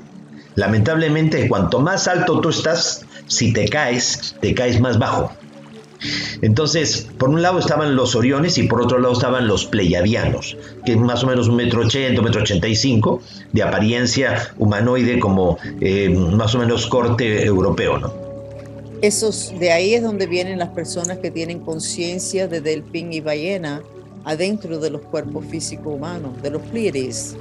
Lamentablemente, 0.55 1.47
cuanto 1.47 1.79
más 1.79 2.07
alto 2.07 2.41
tú 2.41 2.49
estás, 2.49 3.05
si 3.27 3.53
te 3.53 3.67
caes, 3.67 4.35
te 4.41 4.53
caes 4.53 4.81
más 4.81 4.99
bajo. 4.99 5.33
Entonces, 6.41 7.07
por 7.17 7.29
un 7.29 7.41
lado 7.41 7.59
estaban 7.59 7.95
los 7.95 8.15
Oriones 8.15 8.57
y 8.57 8.63
por 8.63 8.81
otro 8.81 8.99
lado 8.99 9.13
estaban 9.13 9.47
los 9.47 9.65
Pleiadianos, 9.65 10.57
que 10.85 10.93
es 10.93 10.97
más 10.97 11.23
o 11.23 11.27
menos 11.27 11.47
un 11.47 11.55
metro 11.55 11.81
ochenta, 11.81 12.19
un 12.19 12.25
metro 12.25 12.41
ochenta 12.41 12.67
y 12.67 12.75
cinco, 12.75 13.21
de 13.51 13.63
apariencia 13.63 14.53
humanoide 14.57 15.19
como 15.19 15.57
eh, 15.79 16.09
más 16.09 16.55
o 16.55 16.59
menos 16.59 16.87
corte 16.87 17.45
europeo, 17.45 17.99
¿no? 17.99 18.13
Esos, 19.01 19.53
de 19.59 19.71
ahí 19.71 19.95
es 19.95 20.03
donde 20.03 20.27
vienen 20.27 20.59
las 20.59 20.69
personas 20.69 21.17
que 21.17 21.31
tienen 21.31 21.59
conciencia 21.59 22.47
de 22.47 22.61
delfín 22.61 23.11
y 23.13 23.19
ballena 23.19 23.81
adentro 24.25 24.77
de 24.79 24.91
los 24.91 25.01
cuerpos 25.01 25.45
físicos 25.49 25.95
humanos, 25.95 26.39
de 26.43 26.51
los 26.51 26.61
Pleiades. 26.61 27.35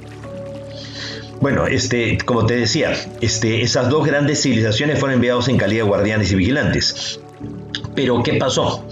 Bueno, 1.40 1.66
este, 1.66 2.18
como 2.24 2.46
te 2.46 2.56
decía, 2.56 2.92
este, 3.20 3.62
esas 3.62 3.88
dos 3.90 4.06
grandes 4.06 4.42
civilizaciones 4.42 4.98
fueron 4.98 5.16
enviados 5.16 5.48
en 5.48 5.58
calidad 5.58 5.84
de 5.84 5.88
guardianes 5.88 6.32
y 6.32 6.34
vigilantes. 6.36 7.20
Pero 7.94 8.22
¿qué 8.22 8.34
pasó? 8.34 8.84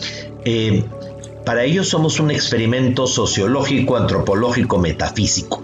Eh, 0.44 0.84
para 1.44 1.64
ellos 1.64 1.88
somos 1.88 2.20
un 2.20 2.30
experimento 2.30 3.06
sociológico, 3.06 3.96
antropológico, 3.96 4.78
metafísico. 4.78 5.62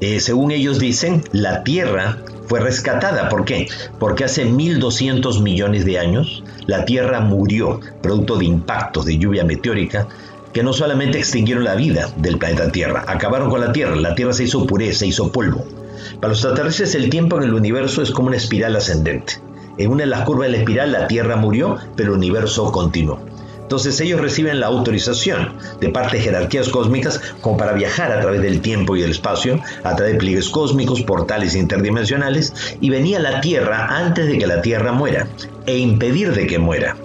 Eh, 0.00 0.20
según 0.20 0.52
ellos 0.52 0.78
dicen, 0.78 1.22
la 1.32 1.64
Tierra 1.64 2.18
fue 2.46 2.60
rescatada. 2.60 3.28
¿Por 3.28 3.44
qué? 3.44 3.68
Porque 3.98 4.24
hace 4.24 4.44
1200 4.44 5.42
millones 5.42 5.84
de 5.84 5.98
años 5.98 6.42
la 6.66 6.84
Tierra 6.84 7.20
murió 7.20 7.80
producto 8.02 8.36
de 8.36 8.46
impactos 8.46 9.04
de 9.04 9.18
lluvia 9.18 9.44
meteórica 9.44 10.08
que 10.52 10.62
no 10.62 10.72
solamente 10.72 11.18
extinguieron 11.18 11.64
la 11.64 11.74
vida 11.74 12.10
del 12.16 12.38
planeta 12.38 12.72
Tierra, 12.72 13.04
acabaron 13.06 13.50
con 13.50 13.60
la 13.60 13.72
Tierra, 13.72 13.94
la 13.96 14.14
Tierra 14.14 14.32
se 14.32 14.44
hizo 14.44 14.66
pureza, 14.66 15.00
se 15.00 15.08
hizo 15.08 15.30
polvo. 15.30 15.64
Para 16.20 16.28
los 16.28 16.38
extraterrestres 16.38 16.94
el 16.94 17.10
tiempo 17.10 17.36
en 17.36 17.44
el 17.44 17.54
universo 17.54 18.02
es 18.02 18.10
como 18.10 18.28
una 18.28 18.36
espiral 18.38 18.74
ascendente. 18.76 19.34
En 19.78 19.90
una 19.90 20.02
de 20.02 20.10
las 20.10 20.22
curvas 20.22 20.48
de 20.48 20.52
la 20.52 20.58
espiral 20.58 20.92
la 20.92 21.06
Tierra 21.06 21.36
murió, 21.36 21.76
pero 21.96 22.10
el 22.10 22.18
universo 22.18 22.70
continuó. 22.72 23.20
Entonces 23.62 24.00
ellos 24.00 24.20
reciben 24.20 24.60
la 24.60 24.66
autorización 24.66 25.54
de 25.78 25.90
parte 25.90 26.16
de 26.16 26.22
jerarquías 26.22 26.70
cósmicas 26.70 27.20
como 27.42 27.58
para 27.58 27.74
viajar 27.74 28.10
a 28.10 28.20
través 28.20 28.40
del 28.40 28.60
tiempo 28.60 28.96
y 28.96 29.02
del 29.02 29.10
espacio, 29.10 29.60
a 29.84 29.94
través 29.94 30.14
de 30.14 30.18
pliegues 30.18 30.48
cósmicos, 30.48 31.02
portales 31.02 31.54
interdimensionales, 31.54 32.54
y 32.80 32.88
venía 32.88 33.18
a 33.18 33.20
la 33.20 33.40
Tierra 33.40 33.86
antes 33.90 34.26
de 34.26 34.38
que 34.38 34.46
la 34.46 34.62
Tierra 34.62 34.92
muera, 34.92 35.28
e 35.66 35.76
impedir 35.76 36.32
de 36.32 36.46
que 36.46 36.58
muera 36.58 36.96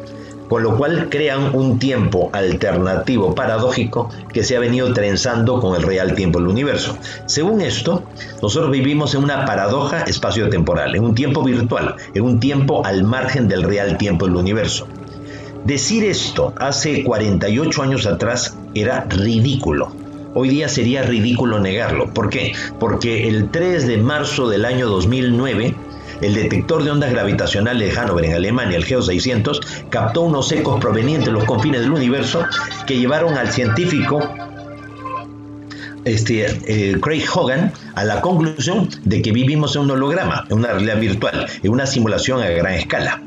con 0.54 0.62
lo 0.62 0.78
cual 0.78 1.10
crean 1.10 1.56
un 1.56 1.80
tiempo 1.80 2.30
alternativo 2.32 3.34
paradójico 3.34 4.12
que 4.32 4.44
se 4.44 4.56
ha 4.56 4.60
venido 4.60 4.94
trenzando 4.94 5.60
con 5.60 5.76
el 5.76 5.82
real 5.82 6.14
tiempo 6.14 6.38
del 6.38 6.48
universo. 6.48 6.96
Según 7.26 7.60
esto, 7.62 8.04
nosotros 8.40 8.70
vivimos 8.70 9.16
en 9.16 9.24
una 9.24 9.46
paradoja 9.46 10.04
espacio-temporal, 10.04 10.96
en 10.96 11.06
un 11.06 11.16
tiempo 11.16 11.42
virtual, 11.42 11.96
en 12.14 12.22
un 12.22 12.40
tiempo 12.40 12.86
al 12.86 13.04
margen 13.04 13.48
del 13.48 13.64
real 13.64 13.98
tiempo 13.98 14.28
del 14.28 14.36
universo. 14.36 14.88
Decir 15.64 16.04
esto 16.04 16.54
hace 16.60 17.04
48 17.04 17.82
años 17.82 18.06
atrás 18.06 18.56
era 18.76 19.08
ridículo. 19.10 19.92
Hoy 20.36 20.50
día 20.50 20.70
sería 20.70 21.02
ridículo 21.02 21.60
negarlo. 21.60 22.14
¿Por 22.14 22.30
qué? 22.30 22.54
Porque 22.80 23.28
el 23.28 23.50
3 23.50 23.88
de 23.88 23.98
marzo 23.98 24.48
del 24.48 24.66
año 24.66 24.88
2009, 24.88 25.74
el 26.24 26.36
detector 26.36 26.84
de 26.84 26.92
ondas 26.92 27.12
gravitacionales 27.12 27.90
de 27.90 28.00
Hannover 28.00 28.26
en 28.26 28.34
Alemania, 28.34 28.78
el 28.78 28.86
GEO 28.86 29.02
600, 29.02 29.62
captó 29.90 30.22
unos 30.22 30.52
ecos 30.52 30.80
provenientes 30.80 31.26
de 31.26 31.32
los 31.34 31.44
confines 31.44 31.82
del 31.82 31.92
universo 31.92 32.46
que 32.88 32.98
llevaron 32.98 33.38
al 33.38 33.50
científico 33.52 34.22
este, 36.06 36.46
eh, 36.66 37.00
Craig 37.00 37.24
Hogan 37.34 37.74
a 37.96 38.04
la 38.04 38.22
conclusión 38.22 38.90
de 39.04 39.22
que 39.22 39.32
vivimos 39.32 39.76
en 39.76 39.84
un 39.84 39.92
holograma, 39.92 40.46
en 40.50 40.58
una 40.58 40.70
realidad 40.70 41.00
virtual, 41.00 41.48
en 41.62 41.72
una 41.72 41.86
simulación 41.86 42.42
a 42.42 42.48
gran 42.50 42.74
escala. 42.74 43.22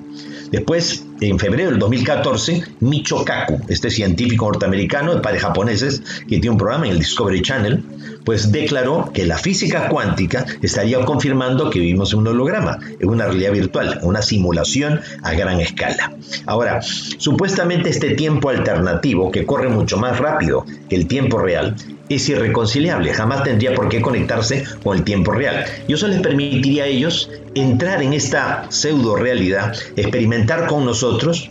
Después, 0.51 1.05
en 1.21 1.39
febrero 1.39 1.71
del 1.71 1.79
2014, 1.79 2.63
Micho 2.81 3.25
Kaku, 3.25 3.61
este 3.69 3.91
científico 3.91 4.47
norteamericano 4.47 5.15
de 5.15 5.21
padres 5.21 5.43
japoneses 5.43 6.03
que 6.21 6.39
tiene 6.39 6.51
un 6.51 6.59
programa 6.59 6.87
en 6.87 6.93
el 6.93 6.99
Discovery 7.01 7.43
Channel, 7.43 7.83
pues 8.27 8.51
declaró 8.51 9.13
que 9.15 9.25
la 9.25 9.39
física 9.39 9.89
cuántica 9.89 10.45
estaría 10.61 11.03
confirmando 11.05 11.71
que 11.71 11.79
vivimos 11.79 12.13
en 12.13 12.19
un 12.19 12.29
holograma, 12.29 12.81
en 12.99 13.09
una 13.09 13.27
realidad 13.27 13.53
virtual, 13.53 14.01
una 14.03 14.21
simulación 14.21 15.01
a 15.23 15.33
gran 15.35 15.61
escala. 15.61 16.13
Ahora, 16.45 16.83
supuestamente 16.83 17.89
este 17.89 18.17
tiempo 18.17 18.51
alternativo, 18.51 19.31
que 19.31 19.47
corre 19.47 19.69
mucho 19.69 19.97
más 19.97 20.19
rápido 20.19 20.67
que 20.89 20.97
el 20.97 21.07
tiempo 21.07 21.39
real, 21.39 21.77
es 22.09 22.29
irreconciliable, 22.29 23.15
jamás 23.15 23.45
tendría 23.45 23.75
por 23.77 23.89
qué 23.89 24.01
conectarse 24.01 24.65
con 24.83 24.97
el 24.97 25.05
tiempo 25.05 25.31
real. 25.31 25.65
Y 25.87 25.93
eso 25.93 26.09
les 26.09 26.21
permitiría 26.21 26.83
a 26.83 26.87
ellos 26.89 27.31
entrar 27.55 28.03
en 28.03 28.13
esta 28.13 28.67
pseudo 28.71 29.15
realidad, 29.15 29.73
experimentar 29.95 30.67
con 30.67 30.85
nosotros 30.85 31.49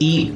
y 0.00 0.32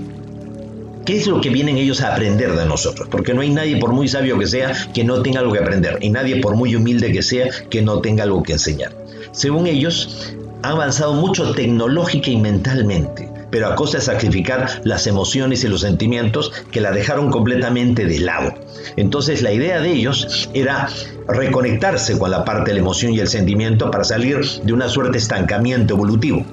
¿Qué 1.05 1.19
es 1.19 1.27
lo 1.27 1.41
que 1.41 1.51
vienen 1.51 1.77
ellos 1.77 2.01
a 2.01 2.13
aprender 2.13 2.55
de 2.55 2.65
nosotros? 2.65 3.09
Porque 3.11 3.35
no 3.35 3.43
hay 3.43 3.51
nadie, 3.51 3.77
por 3.77 3.93
muy 3.93 4.09
sabio 4.09 4.39
que 4.39 4.47
sea, 4.47 4.73
que 4.95 5.05
no 5.05 5.21
tenga 5.23 5.41
algo 5.41 5.53
que 5.53 5.59
aprender. 5.59 5.99
Y 6.01 6.09
nadie, 6.09 6.37
por 6.41 6.57
muy 6.57 6.75
humilde 6.75 7.13
que 7.13 7.23
sea, 7.23 7.51
que 7.69 7.83
no 7.83 8.01
tenga 8.01 8.25
algo 8.25 8.43
que 8.43 8.53
enseñar. 8.53 8.93
Según 9.33 9.67
ellos, 9.67 10.35
ha 10.63 10.71
avanzado 10.71 11.13
mucho 11.13 11.53
tecnológica 11.53 12.31
y 12.31 12.39
mentalmente 12.39 13.29
pero 13.51 13.69
a 13.69 13.77
costa 13.77 13.99
de 13.99 14.05
sacrificar 14.05 14.81
las 14.83 15.07
emociones 15.07 15.63
y 15.63 15.69
los 15.69 15.83
sentimientos 15.83 16.51
que 16.73 16.81
la 16.81 16.91
dejaron 16.91 17.31
completamente 17.31 18.05
de 18.05 18.19
lado. 18.19 18.53
Entonces 18.97 19.43
la 19.43 19.53
idea 19.53 19.81
de 19.81 19.93
ellos 19.93 20.51
era 20.55 20.89
reconectarse 21.29 22.19
con 22.19 22.33
la 22.33 22.45
parte 22.45 22.71
de 22.71 22.75
la 22.75 22.81
emoción 22.81 23.15
y 23.15 23.21
el 23.21 23.29
sentimiento 23.29 23.93
para 23.93 24.03
salir 24.03 24.41
de 24.65 24.73
una 24.73 24.89
suerte 24.89 25.13
de 25.13 25.19
estancamiento 25.19 25.95
evolutivo. 25.95 26.45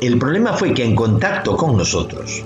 El 0.00 0.18
problema 0.18 0.54
fue 0.54 0.72
que 0.72 0.86
en 0.86 0.94
contacto 0.94 1.54
con 1.54 1.76
nosotros, 1.76 2.42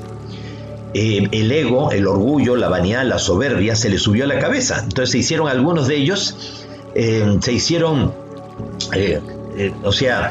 eh, 0.94 1.28
el 1.32 1.52
ego, 1.52 1.90
el 1.90 2.06
orgullo, 2.06 2.56
la 2.56 2.68
vanidad, 2.68 3.04
la 3.04 3.18
soberbia 3.18 3.76
se 3.76 3.90
les 3.90 4.02
subió 4.02 4.24
a 4.24 4.26
la 4.26 4.38
cabeza. 4.38 4.80
Entonces 4.82 5.10
se 5.10 5.18
hicieron 5.18 5.48
algunos 5.48 5.88
de 5.88 5.96
ellos, 5.96 6.64
eh, 6.94 7.38
se 7.40 7.52
hicieron, 7.52 8.12
eh, 8.94 9.20
o 9.82 9.92
sea, 9.92 10.30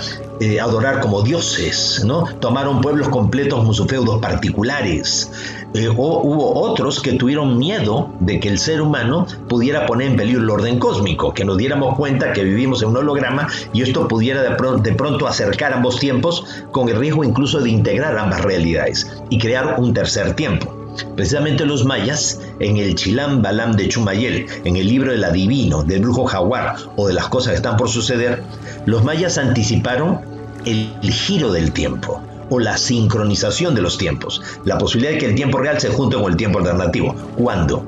adorar 0.61 0.99
como 0.99 1.21
dioses, 1.21 2.03
¿no? 2.05 2.25
Tomaron 2.39 2.81
pueblos 2.81 3.09
completos 3.09 3.59
como 3.59 3.73
sus 3.73 3.87
feudos 3.87 4.19
particulares, 4.21 5.31
eh, 5.73 5.89
o 5.89 6.21
hubo 6.21 6.53
otros 6.61 7.01
que 7.01 7.13
tuvieron 7.13 7.57
miedo 7.57 8.09
de 8.19 8.39
que 8.39 8.47
el 8.47 8.59
ser 8.59 8.81
humano 8.81 9.27
pudiera 9.49 9.85
poner 9.85 10.11
en 10.11 10.15
peligro 10.15 10.41
el 10.41 10.49
orden 10.49 10.79
cósmico, 10.79 11.33
que 11.33 11.43
nos 11.43 11.57
diéramos 11.57 11.95
cuenta 11.95 12.33
que 12.33 12.43
vivimos 12.43 12.81
en 12.81 12.89
un 12.89 12.97
holograma 12.97 13.47
y 13.73 13.81
esto 13.81 14.07
pudiera 14.07 14.41
de, 14.41 14.51
pronto 14.95 15.27
acercar 15.27 15.73
ambos 15.73 15.99
tiempos 15.99 16.45
con 16.71 16.89
el 16.89 16.95
riesgo 16.95 17.23
incluso 17.23 17.59
de 17.59 17.69
integrar 17.69 18.17
ambas 18.17 18.41
realidades 18.41 19.11
y 19.29 19.37
crear 19.37 19.75
un 19.77 19.93
tercer 19.93 20.33
tiempo. 20.35 20.74
Precisamente 21.15 21.65
los 21.65 21.85
mayas, 21.85 22.41
en 22.59 22.77
el 22.77 22.95
Chilam 22.95 23.41
Balam 23.41 23.73
de 23.73 23.89
Chumayel, 23.89 24.47
en 24.63 24.75
el 24.75 24.87
libro 24.87 25.11
del 25.11 25.23
adivino, 25.23 25.83
del 25.83 26.01
brujo 26.01 26.25
jaguar 26.25 26.75
o 26.95 27.07
de 27.07 27.13
las 27.13 27.27
cosas 27.27 27.51
que 27.51 27.57
están 27.57 27.77
por 27.77 27.89
suceder, 27.89 28.43
los 28.85 29.03
mayas 29.03 29.37
anticiparon 29.37 30.21
el 30.65 31.11
giro 31.11 31.51
del 31.51 31.71
tiempo 31.71 32.21
o 32.49 32.59
la 32.59 32.77
sincronización 32.77 33.75
de 33.75 33.81
los 33.81 33.97
tiempos, 33.97 34.41
la 34.65 34.77
posibilidad 34.77 35.13
de 35.13 35.19
que 35.19 35.25
el 35.27 35.35
tiempo 35.35 35.57
real 35.57 35.79
se 35.79 35.89
junte 35.89 36.15
con 36.15 36.31
el 36.31 36.37
tiempo 36.37 36.59
alternativo. 36.59 37.15
¿Cuándo? 37.37 37.83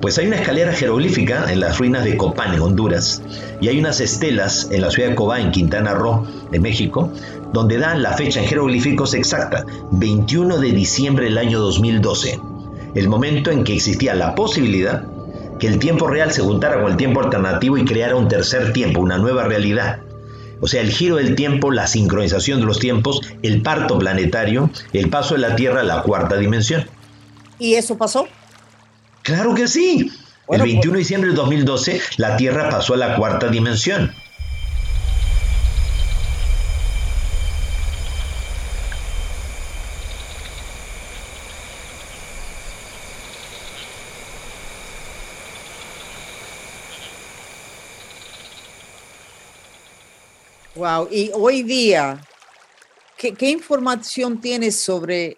Pues 0.00 0.16
hay 0.16 0.26
una 0.26 0.36
escalera 0.36 0.72
jeroglífica 0.72 1.52
en 1.52 1.60
las 1.60 1.76
ruinas 1.78 2.04
de 2.04 2.16
Copán, 2.16 2.54
en 2.54 2.60
Honduras, 2.60 3.22
y 3.60 3.68
hay 3.68 3.78
unas 3.78 4.00
estelas 4.00 4.68
en 4.70 4.80
la 4.80 4.90
ciudad 4.90 5.10
de 5.10 5.14
Cobá, 5.14 5.40
en 5.40 5.50
Quintana 5.50 5.92
Roo, 5.92 6.26
de 6.50 6.58
México, 6.58 7.12
donde 7.52 7.76
dan 7.76 8.02
la 8.02 8.14
fecha 8.14 8.40
en 8.40 8.46
jeroglíficos 8.46 9.12
exacta, 9.12 9.66
21 9.92 10.58
de 10.58 10.72
diciembre 10.72 11.26
del 11.26 11.36
año 11.36 11.60
2012, 11.60 12.40
el 12.94 13.08
momento 13.08 13.50
en 13.50 13.62
que 13.62 13.74
existía 13.74 14.14
la 14.14 14.34
posibilidad 14.34 15.04
que 15.58 15.66
el 15.66 15.78
tiempo 15.78 16.06
real 16.06 16.32
se 16.32 16.40
juntara 16.40 16.80
con 16.80 16.90
el 16.90 16.96
tiempo 16.96 17.20
alternativo 17.20 17.76
y 17.76 17.84
creara 17.84 18.16
un 18.16 18.28
tercer 18.28 18.72
tiempo, 18.72 19.00
una 19.00 19.18
nueva 19.18 19.44
realidad. 19.44 20.00
O 20.60 20.66
sea, 20.66 20.80
el 20.80 20.90
giro 20.90 21.16
del 21.16 21.34
tiempo, 21.34 21.70
la 21.70 21.86
sincronización 21.86 22.60
de 22.60 22.66
los 22.66 22.78
tiempos, 22.78 23.20
el 23.42 23.60
parto 23.60 23.98
planetario, 23.98 24.70
el 24.94 25.10
paso 25.10 25.34
de 25.34 25.40
la 25.40 25.56
Tierra 25.56 25.80
a 25.80 25.84
la 25.84 26.02
cuarta 26.02 26.36
dimensión. 26.36 26.86
¿Y 27.58 27.74
eso 27.74 27.98
pasó? 27.98 28.26
Claro 29.30 29.54
que 29.54 29.68
sí. 29.68 30.10
el 30.48 30.60
21 30.60 30.80
pues- 30.80 30.92
de 30.92 30.98
diciembre 30.98 31.30
de 31.30 31.36
2012, 31.36 32.00
la 32.16 32.36
Tierra 32.36 32.68
pasó 32.68 32.94
a 32.94 32.96
la 32.96 33.14
cuarta 33.14 33.46
dimensión. 33.46 34.12
Wow, 50.74 51.06
y 51.08 51.30
hoy 51.34 51.62
día, 51.62 52.20
¿qué, 53.16 53.48
información 53.48 54.40
tienes 54.40 54.80
sobre 54.80 55.36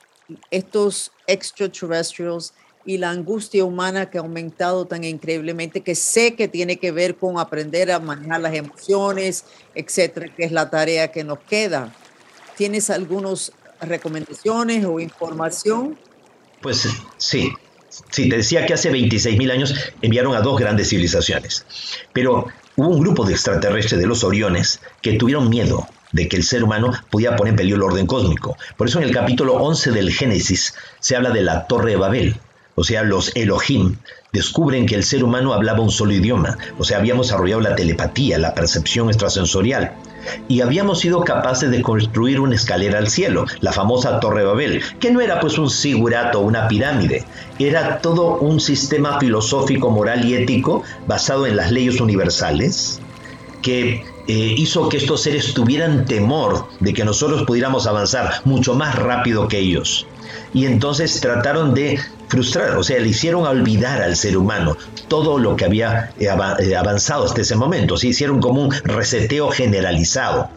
estos 0.51 1.13
extraterrestres 1.27 2.55
y 2.85 2.99
la 2.99 3.11
angustia 3.11 3.65
humana 3.65 4.11
que 4.11 4.19
ha 4.19 4.23
aumentado 4.23 4.87
tan 4.87 5.05
increíblemente, 5.05 5.83
que 5.83 5.95
sé 5.95 6.35
que 6.35 6.49
tiene 6.49 6.79
que 6.79 6.93
ver 6.93 7.17
con 7.17 7.39
aprender 7.39 7.93
a 7.93 8.01
manejar 8.01 8.41
las 8.41 8.55
emociones, 8.55 9.45
etcétera, 9.75 10.35
que 10.35 10.45
es 10.45 10.53
la 10.53 10.71
tarea 10.71 11.13
que 11.13 11.25
nos 11.25 11.39
queda? 11.41 11.95
¿Tienes 12.57 12.91
algunas 12.91 13.53
recomendaciones 13.81 14.85
o 14.85 15.01
información? 15.01 15.97
Pues 16.61 16.89
sí, 17.19 17.53
Sí, 18.11 18.29
te 18.29 18.37
decía 18.37 18.65
que 18.65 18.73
hace 18.73 18.91
26 18.91 19.37
mil 19.37 19.51
años 19.51 19.75
enviaron 20.01 20.35
a 20.35 20.41
dos 20.41 20.59
grandes 20.59 20.89
civilizaciones, 20.89 21.67
pero 22.15 22.47
hubo 22.77 22.89
un 22.89 23.01
grupo 23.01 23.25
de 23.25 23.35
extraterrestres 23.35 24.01
de 24.01 24.07
los 24.07 24.25
Oriones 24.25 24.81
que 25.03 25.13
tuvieron 25.15 25.51
miedo 25.51 25.87
de 26.13 26.27
que 26.27 26.37
el 26.37 26.43
ser 26.43 26.65
humano 26.65 26.93
pudiera 27.11 27.37
poner 27.37 27.53
en 27.53 27.57
peligro 27.57 27.77
el 27.77 27.93
orden 27.93 28.07
cósmico. 28.07 28.57
Por 28.79 28.89
eso 28.89 28.99
en 28.99 29.05
el 29.05 29.15
capítulo 29.15 29.55
11 29.55 29.93
del 29.93 30.11
Génesis 30.11 30.75
se 31.01 31.17
habla 31.17 31.31
de 31.31 31.43
la 31.43 31.67
Torre 31.67 31.91
de 31.91 31.97
Babel, 31.97 32.37
o 32.75 32.85
sea, 32.85 33.03
los 33.03 33.33
Elohim, 33.35 33.97
descubren 34.33 34.87
que 34.87 34.95
el 34.95 35.05
ser 35.05 35.25
humano 35.25 35.53
hablaba 35.53 35.81
un 35.81 35.91
solo 35.91 36.13
idioma, 36.13 36.57
o 36.79 36.85
sea, 36.85 36.99
habíamos 36.99 37.27
desarrollado 37.27 37.61
la 37.61 37.75
telepatía, 37.75 38.39
la 38.39 38.55
percepción 38.55 39.09
extrasensorial. 39.09 39.93
Y 40.49 40.61
habíamos 40.61 41.01
sido 41.01 41.25
capaces 41.25 41.71
de 41.71 41.83
construir 41.83 42.41
una 42.41 42.55
escalera 42.55 42.99
al 42.99 43.09
cielo, 43.09 43.45
la 43.61 43.73
famosa 43.73 44.21
Torre 44.21 44.45
Babel, 44.45 44.81
que 45.01 45.11
no 45.11 45.21
era 45.21 45.41
pues 45.41 45.59
un 45.59 45.69
sigurato 45.69 46.41
o 46.41 46.43
una 46.43 46.69
pirámide, 46.69 47.25
era 47.59 47.99
todo 47.99 48.39
un 48.39 48.61
sistema 48.61 49.19
filosófico, 49.19 49.91
moral 49.91 50.25
y 50.25 50.35
ético 50.35 50.83
basado 51.07 51.47
en 51.47 51.57
las 51.57 51.73
leyes 51.73 52.01
universales 52.01 53.01
que 53.63 54.05
eh, 54.29 54.55
hizo 54.57 54.89
que 54.89 54.97
estos 54.97 55.23
seres 55.23 55.53
tuvieran 55.53 56.05
temor 56.05 56.69
de 56.81 56.95
que 56.95 57.05
nosotros 57.05 57.43
pudiéramos 57.45 57.87
avanzar 57.87 58.41
mucho 58.45 58.75
más 58.75 58.95
rápido 58.95 59.49
que 59.49 59.59
ellos. 59.59 60.07
Y 60.55 60.67
entonces 60.67 61.21
trataron 61.21 61.75
de 61.75 61.99
frustrar, 62.33 62.79
o 62.79 62.83
sea, 62.83 62.99
le 62.99 63.09
hicieron 63.09 63.45
olvidar 63.47 64.01
al 64.01 64.17
ser 64.17 64.39
humano 64.39 64.79
todo 65.07 65.39
lo 65.39 65.55
que 65.55 65.67
había 65.67 66.13
eh, 66.19 66.29
eh, 66.61 66.77
avanzado 66.77 67.27
hasta 67.27 67.43
ese 67.43 67.57
momento, 67.57 67.99
se 67.99 68.09
hicieron 68.09 68.41
como 68.41 68.63
un 68.63 68.73
reseteo 68.85 69.51
generalizado. 69.51 70.49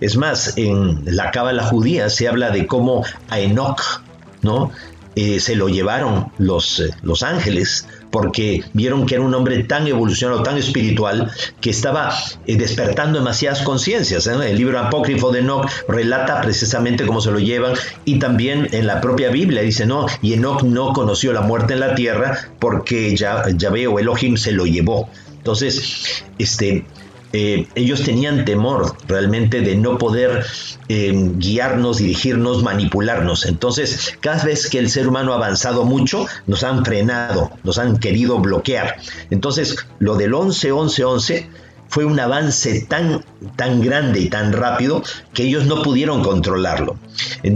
Es 0.00 0.16
más, 0.16 0.54
en 0.56 1.04
la 1.04 1.30
cábala 1.30 1.62
judía 1.62 2.10
se 2.10 2.26
habla 2.26 2.50
de 2.50 2.66
cómo 2.66 3.04
a 3.28 3.38
Enoch, 3.38 4.02
¿no? 4.42 4.72
Eh, 5.14 5.40
se 5.40 5.56
lo 5.56 5.68
llevaron 5.68 6.32
los, 6.38 6.82
los 7.02 7.22
ángeles 7.22 7.86
porque 8.10 8.62
vieron 8.74 9.06
que 9.06 9.16
era 9.16 9.24
un 9.24 9.34
hombre 9.34 9.64
tan 9.64 9.86
evolucionado, 9.86 10.42
tan 10.42 10.58
espiritual, 10.58 11.30
que 11.60 11.70
estaba 11.70 12.14
eh, 12.46 12.56
despertando 12.56 13.18
demasiadas 13.18 13.62
conciencias. 13.62 14.26
¿eh? 14.26 14.32
El 14.50 14.56
libro 14.56 14.78
apócrifo 14.78 15.32
de 15.32 15.40
Enoch 15.40 15.68
relata 15.88 16.40
precisamente 16.42 17.06
cómo 17.06 17.20
se 17.20 17.30
lo 17.30 17.40
llevan 17.40 17.74
y 18.04 18.18
también 18.18 18.68
en 18.72 18.86
la 18.86 19.00
propia 19.00 19.30
Biblia 19.30 19.62
dice, 19.62 19.86
no, 19.86 20.06
y 20.20 20.34
Enoch 20.34 20.62
no 20.62 20.92
conoció 20.92 21.32
la 21.32 21.40
muerte 21.40 21.74
en 21.74 21.80
la 21.80 21.94
tierra 21.94 22.50
porque 22.58 23.16
ya, 23.16 23.44
ya 23.54 23.70
veo, 23.70 23.98
Elohim 23.98 24.36
se 24.36 24.52
lo 24.52 24.66
llevó. 24.66 25.08
Entonces, 25.38 26.24
este, 26.38 26.84
eh, 27.32 27.66
ellos 27.74 28.02
tenían 28.02 28.44
temor 28.44 28.94
realmente 29.08 29.60
de 29.62 29.76
no 29.76 29.96
poder 29.98 30.44
eh, 30.88 31.12
guiarnos, 31.36 31.98
dirigirnos, 31.98 32.62
manipularnos. 32.62 33.46
Entonces, 33.46 34.14
cada 34.20 34.44
vez 34.44 34.68
que 34.68 34.78
el 34.78 34.90
ser 34.90 35.08
humano 35.08 35.32
ha 35.32 35.36
avanzado 35.36 35.84
mucho, 35.84 36.26
nos 36.46 36.62
han 36.62 36.84
frenado, 36.84 37.50
nos 37.64 37.78
han 37.78 37.98
querido 37.98 38.38
bloquear. 38.38 38.96
Entonces, 39.30 39.76
lo 39.98 40.16
del 40.16 40.32
11-11-11 40.32 41.46
fue 41.88 42.04
un 42.04 42.18
avance 42.18 42.86
tan, 42.88 43.24
tan 43.56 43.80
grande 43.82 44.20
y 44.20 44.30
tan 44.30 44.52
rápido 44.52 45.02
que 45.34 45.44
ellos 45.44 45.66
no 45.66 45.82
pudieron 45.82 46.22
controlarlo. 46.22 46.96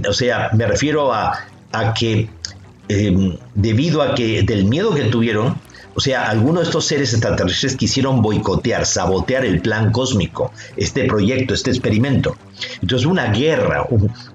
O 0.09 0.13
sea, 0.13 0.51
me 0.53 0.67
refiero 0.67 1.13
a, 1.13 1.39
que 1.99 2.29
eh, 2.89 3.39
debido 3.55 4.03
a 4.03 4.15
que 4.15 4.43
del 4.43 4.65
miedo 4.65 4.95
que 4.95 5.05
tuvieron, 5.05 5.59
o 5.97 6.01
sea, 6.01 6.29
algunos 6.29 6.63
de 6.63 6.67
estos 6.67 6.85
seres 6.85 7.13
extraterrestres 7.15 7.75
quisieron 7.75 8.21
boicotear, 8.21 8.85
sabotear 8.85 9.47
el 9.47 9.63
plan 9.63 9.93
cósmico, 9.93 10.53
este 10.77 11.05
proyecto, 11.07 11.55
este 11.55 11.71
experimento. 11.71 12.37
Entonces 12.83 13.07
una 13.07 13.33
guerra, 13.33 13.87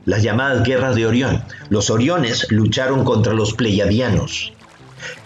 las 0.06 0.24
llamadas 0.24 0.63
guerras 0.63 0.95
de 0.95 1.06
Orión. 1.06 1.43
Los 1.69 1.91
Oriones 1.91 2.47
lucharon 2.50 3.04
contra 3.04 3.34
los 3.34 3.54
Pleiadianos. 3.54 4.54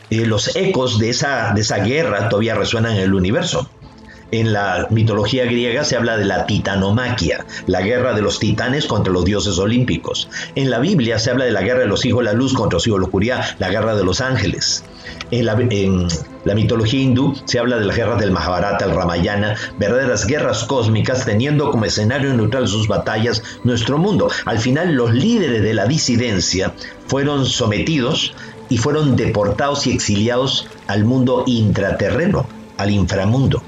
Eh, 0.09 0.25
los 0.25 0.55
ecos 0.55 0.99
de 0.99 1.09
esa, 1.09 1.53
de 1.53 1.61
esa 1.61 1.77
guerra 1.77 2.27
todavía 2.27 2.55
resuenan 2.55 2.97
en 2.97 3.03
el 3.03 3.13
universo. 3.13 3.69
En 4.35 4.51
la 4.51 4.87
mitología 4.89 5.45
griega 5.45 5.85
se 5.85 5.95
habla 5.95 6.17
de 6.17 6.25
la 6.25 6.45
titanomaquia, 6.45 7.45
la 7.67 7.81
guerra 7.81 8.11
de 8.11 8.21
los 8.21 8.37
titanes 8.37 8.85
contra 8.85 9.13
los 9.13 9.23
dioses 9.23 9.57
olímpicos. 9.59 10.27
En 10.55 10.69
la 10.69 10.79
Biblia 10.79 11.19
se 11.19 11.31
habla 11.31 11.45
de 11.45 11.53
la 11.53 11.61
guerra 11.61 11.79
de 11.79 11.87
los 11.87 12.03
hijos 12.03 12.19
de 12.19 12.25
la 12.25 12.33
luz 12.33 12.53
contra 12.53 12.75
los 12.75 12.85
hijos 12.85 12.97
de 12.97 12.99
la 12.99 13.05
oscuridad, 13.05 13.45
la 13.59 13.69
guerra 13.69 13.95
de 13.95 14.03
los 14.03 14.19
ángeles. 14.19 14.83
En 15.31 15.45
la, 15.45 15.55
mitología 16.53 16.99
hindú 16.99 17.33
se 17.45 17.59
habla 17.59 17.77
de 17.77 17.85
las 17.85 17.95
guerras 17.95 18.19
del 18.19 18.31
Mahabharata, 18.31 18.83
el 18.83 18.91
Ramayana, 18.91 19.55
verdaderas 19.79 20.27
guerras 20.27 20.65
cósmicas 20.65 21.23
teniendo 21.23 21.71
como 21.71 21.85
escenario 21.85 22.33
neutral 22.33 22.67
sus 22.67 22.89
batallas 22.89 23.41
nuestro 23.63 23.97
mundo. 23.97 24.29
Al 24.43 24.59
final 24.59 24.95
los 24.95 25.13
líderes 25.13 25.63
de 25.63 25.73
la 25.73 25.85
disidencia 25.85 26.73
fueron 27.07 27.45
sometidos 27.45 28.33
y 28.67 28.79
fueron 28.79 29.15
deportados 29.15 29.87
y 29.87 29.91
exiliados 29.91 30.67
al 30.87 31.05
mundo 31.05 31.45
intraterreno, 31.47 32.45
al 32.75 32.91
inframundo. 32.91 33.63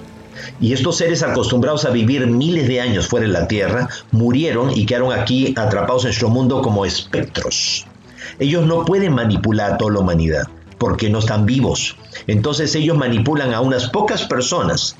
Y 0.60 0.74
estos 0.74 0.98
seres 0.98 1.24
acostumbrados 1.24 1.86
a 1.86 1.90
vivir 1.90 2.28
miles 2.28 2.68
de 2.68 2.82
años 2.82 3.08
fuera 3.08 3.26
de 3.26 3.34
la 3.34 3.48
Tierra 3.48 3.90
murieron 4.12 4.72
y 4.72 4.86
quedaron 4.86 5.12
aquí 5.14 5.54
atrapados 5.58 6.04
en 6.04 6.10
nuestro 6.10 6.30
mundo 6.30 6.62
como 6.62 6.86
espectros. 6.86 7.86
Ellos 8.40 8.66
no 8.66 8.86
pueden 8.86 9.14
manipular 9.14 9.74
a 9.74 9.78
toda 9.78 9.94
la 9.94 10.00
humanidad 10.00 10.44
porque 10.78 11.10
no 11.10 11.20
están 11.20 11.46
vivos. 11.46 11.96
Entonces 12.28 12.76
ellos 12.76 12.98
manipulan 12.98 13.54
a 13.54 13.62
unas 13.62 13.90
pocas 13.90 14.24
personas 14.24 14.96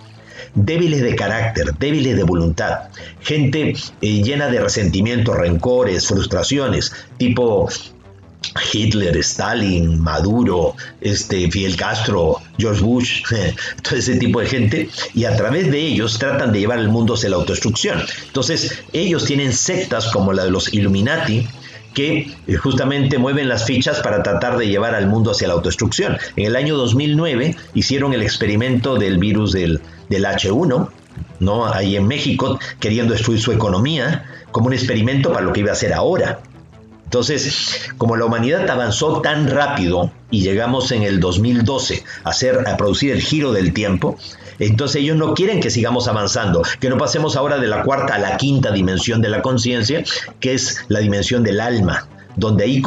débiles 0.56 1.02
de 1.02 1.16
carácter, 1.16 1.74
débiles 1.78 2.16
de 2.16 2.24
voluntad, 2.24 2.90
gente 3.22 3.76
eh, 4.02 4.24
llena 4.24 4.48
de 4.48 4.60
resentimientos, 4.60 5.36
rencores, 5.36 6.08
frustraciones, 6.08 6.92
tipo 7.18 7.70
Hitler, 8.74 9.16
Stalin, 9.18 10.00
Maduro, 10.00 10.76
este, 11.02 11.50
Fidel 11.52 11.76
Castro, 11.76 12.38
George 12.58 12.82
Bush, 12.82 13.24
todo 13.82 13.96
ese 13.96 14.18
tipo 14.18 14.40
de 14.40 14.48
gente, 14.48 14.90
y 15.14 15.26
a 15.26 15.36
través 15.36 15.72
de 15.72 15.80
ellos 15.80 16.18
tratan 16.20 16.52
de 16.52 16.60
llevar 16.60 16.80
el 16.80 16.90
mundo 16.90 17.14
hacia 17.14 17.30
la 17.30 17.38
autodestrucción. 17.38 18.02
Entonces, 18.26 18.84
ellos 18.94 19.26
tienen 19.26 19.54
sectas 19.54 20.08
como 20.12 20.34
la 20.34 20.46
de 20.46 20.52
los 20.52 20.74
Illuminati, 20.74 21.48
que 21.94 22.32
eh, 22.46 22.56
justamente 22.56 23.18
mueven 23.18 23.50
las 23.50 23.66
fichas 23.66 24.02
para 24.02 24.22
tratar 24.22 24.58
de 24.58 24.68
llevar 24.68 24.94
al 24.94 25.08
mundo 25.08 25.32
hacia 25.32 25.48
la 25.48 25.56
autodestrucción. 25.56 26.16
En 26.36 26.46
el 26.46 26.56
año 26.56 26.78
2009 26.78 27.56
hicieron 27.74 28.14
el 28.14 28.22
experimento 28.22 28.98
del 28.98 29.18
virus 29.18 29.54
del, 29.54 29.82
del 30.08 30.26
H1, 30.26 30.90
¿no? 31.40 31.66
ahí 31.66 31.96
en 31.96 32.08
México, 32.08 32.60
queriendo 32.80 33.14
destruir 33.14 33.42
su 33.42 33.52
economía, 33.52 34.26
como 34.52 34.68
un 34.68 34.74
experimento 34.74 35.34
para 35.34 35.46
lo 35.46 35.54
que 35.54 35.62
iba 35.62 35.72
a 35.72 35.74
hacer 35.74 35.92
ahora. 35.92 36.40
Entonces, 37.08 37.88
como 37.98 38.18
la 38.18 38.26
humanidad 38.26 38.70
avanzó 38.70 39.22
tan 39.22 39.50
rápido 39.50 40.12
y 40.30 40.42
llegamos 40.42 40.92
en 40.92 41.04
el 41.04 41.22
2012 41.22 42.04
a, 42.26 42.32
hacer, 42.32 42.68
a 42.68 42.76
producir 42.76 43.14
el 43.14 43.22
giro 43.22 43.54
del 43.54 43.72
tiempo, 43.74 44.18
entonces 44.60 44.98
ellos 44.98 45.16
no 45.16 45.34
quieren 45.34 45.62
que 45.62 45.70
sigamos 45.70 46.10
avanzando, 46.10 46.64
que 46.82 46.90
no 46.90 46.98
pasemos 46.98 47.38
ahora 47.38 47.60
de 47.60 47.68
la 47.68 47.84
cuarta 47.84 48.16
a 48.16 48.20
la 48.20 48.36
quinta 48.36 48.74
dimensión 48.74 49.22
de 49.22 49.30
la 49.30 49.42
conciencia, 49.42 50.04
que 50.42 50.54
es 50.54 50.84
la 50.90 51.00
dimensión 51.00 51.44
del 51.44 51.62
alma, 51.62 52.10
donde 52.36 52.66
ahí 52.66 52.84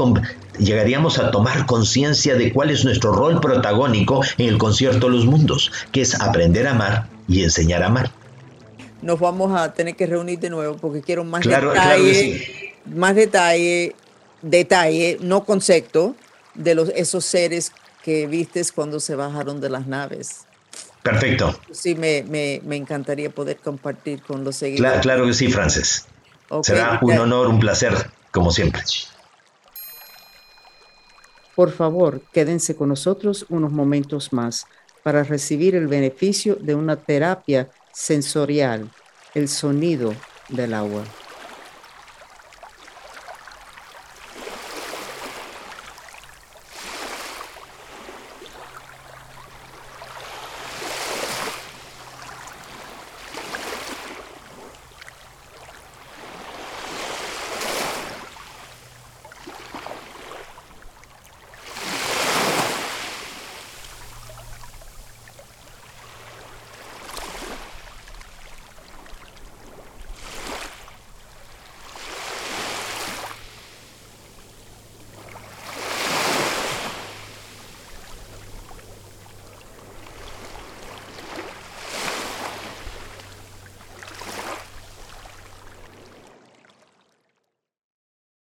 llegaríamos 0.59 1.19
a 1.19 1.31
tomar 1.31 1.65
conciencia 1.65 2.35
de 2.35 2.53
cuál 2.53 2.69
es 2.69 2.85
nuestro 2.85 3.13
rol 3.13 3.41
protagónico 3.41 4.21
en 4.37 4.49
el 4.49 4.59
concierto 4.59 5.07
de 5.07 5.17
los 5.17 5.25
mundos, 5.25 5.73
que 5.93 6.03
es 6.03 6.21
aprender 6.21 6.67
a 6.67 6.73
amar 6.73 7.07
y 7.27 7.43
enseñar 7.43 7.83
a 7.83 7.87
amar. 7.87 8.11
Nos 9.01 9.19
vamos 9.19 9.59
a 9.59 9.73
tener 9.73 9.97
que 9.97 10.07
reunir 10.07 10.41
de 10.41 10.51
nuevo 10.51 10.77
porque 10.77 11.01
quiero 11.01 11.25
más 11.25 11.43
detalle, 11.43 12.75
más 12.85 13.15
detalle 13.15 13.95
detalle, 14.43 15.19
no 15.21 15.45
concepto, 15.45 16.15
de 16.55 16.75
los, 16.75 16.89
esos 16.91 17.25
seres 17.25 17.73
que 18.03 18.27
vistes 18.27 18.73
cuando 18.73 19.01
se 19.01 19.15
bajaron 19.15 19.61
de 19.61 19.71
las 19.71 19.87
naves. 19.87 20.47
Perfecto. 21.03 21.59
Sí, 21.71 21.95
me, 21.95 22.23
me, 22.25 22.61
me 22.65 22.77
encantaría 22.77 23.31
poder 23.31 23.59
compartir 23.59 24.23
con 24.23 24.45
los 24.45 24.57
seguidores. 24.57 25.01
Claro, 25.01 25.27
que 25.27 25.33
sí, 25.33 25.49
Frances. 25.49 26.07
Será 26.63 26.99
un 27.03 27.19
honor, 27.19 27.47
un 27.47 27.61
placer, 27.61 27.95
como 28.33 28.51
siempre. 28.51 28.83
Por 31.55 31.71
favor, 31.73 32.23
quédense 32.33 32.75
con 32.75 32.89
nosotros 32.89 33.47
unos 33.49 33.71
momentos 33.71 34.33
más 34.33 34.67
para 35.03 35.23
recibir 35.23 35.75
el 35.75 35.87
beneficio 35.87 36.57
de 36.57 36.75
una 36.75 36.97
terapia 36.97 37.71
sensorial, 37.93 38.91
el 39.35 39.49
sonido 39.49 40.15
del 40.49 40.75
agua. 40.75 41.05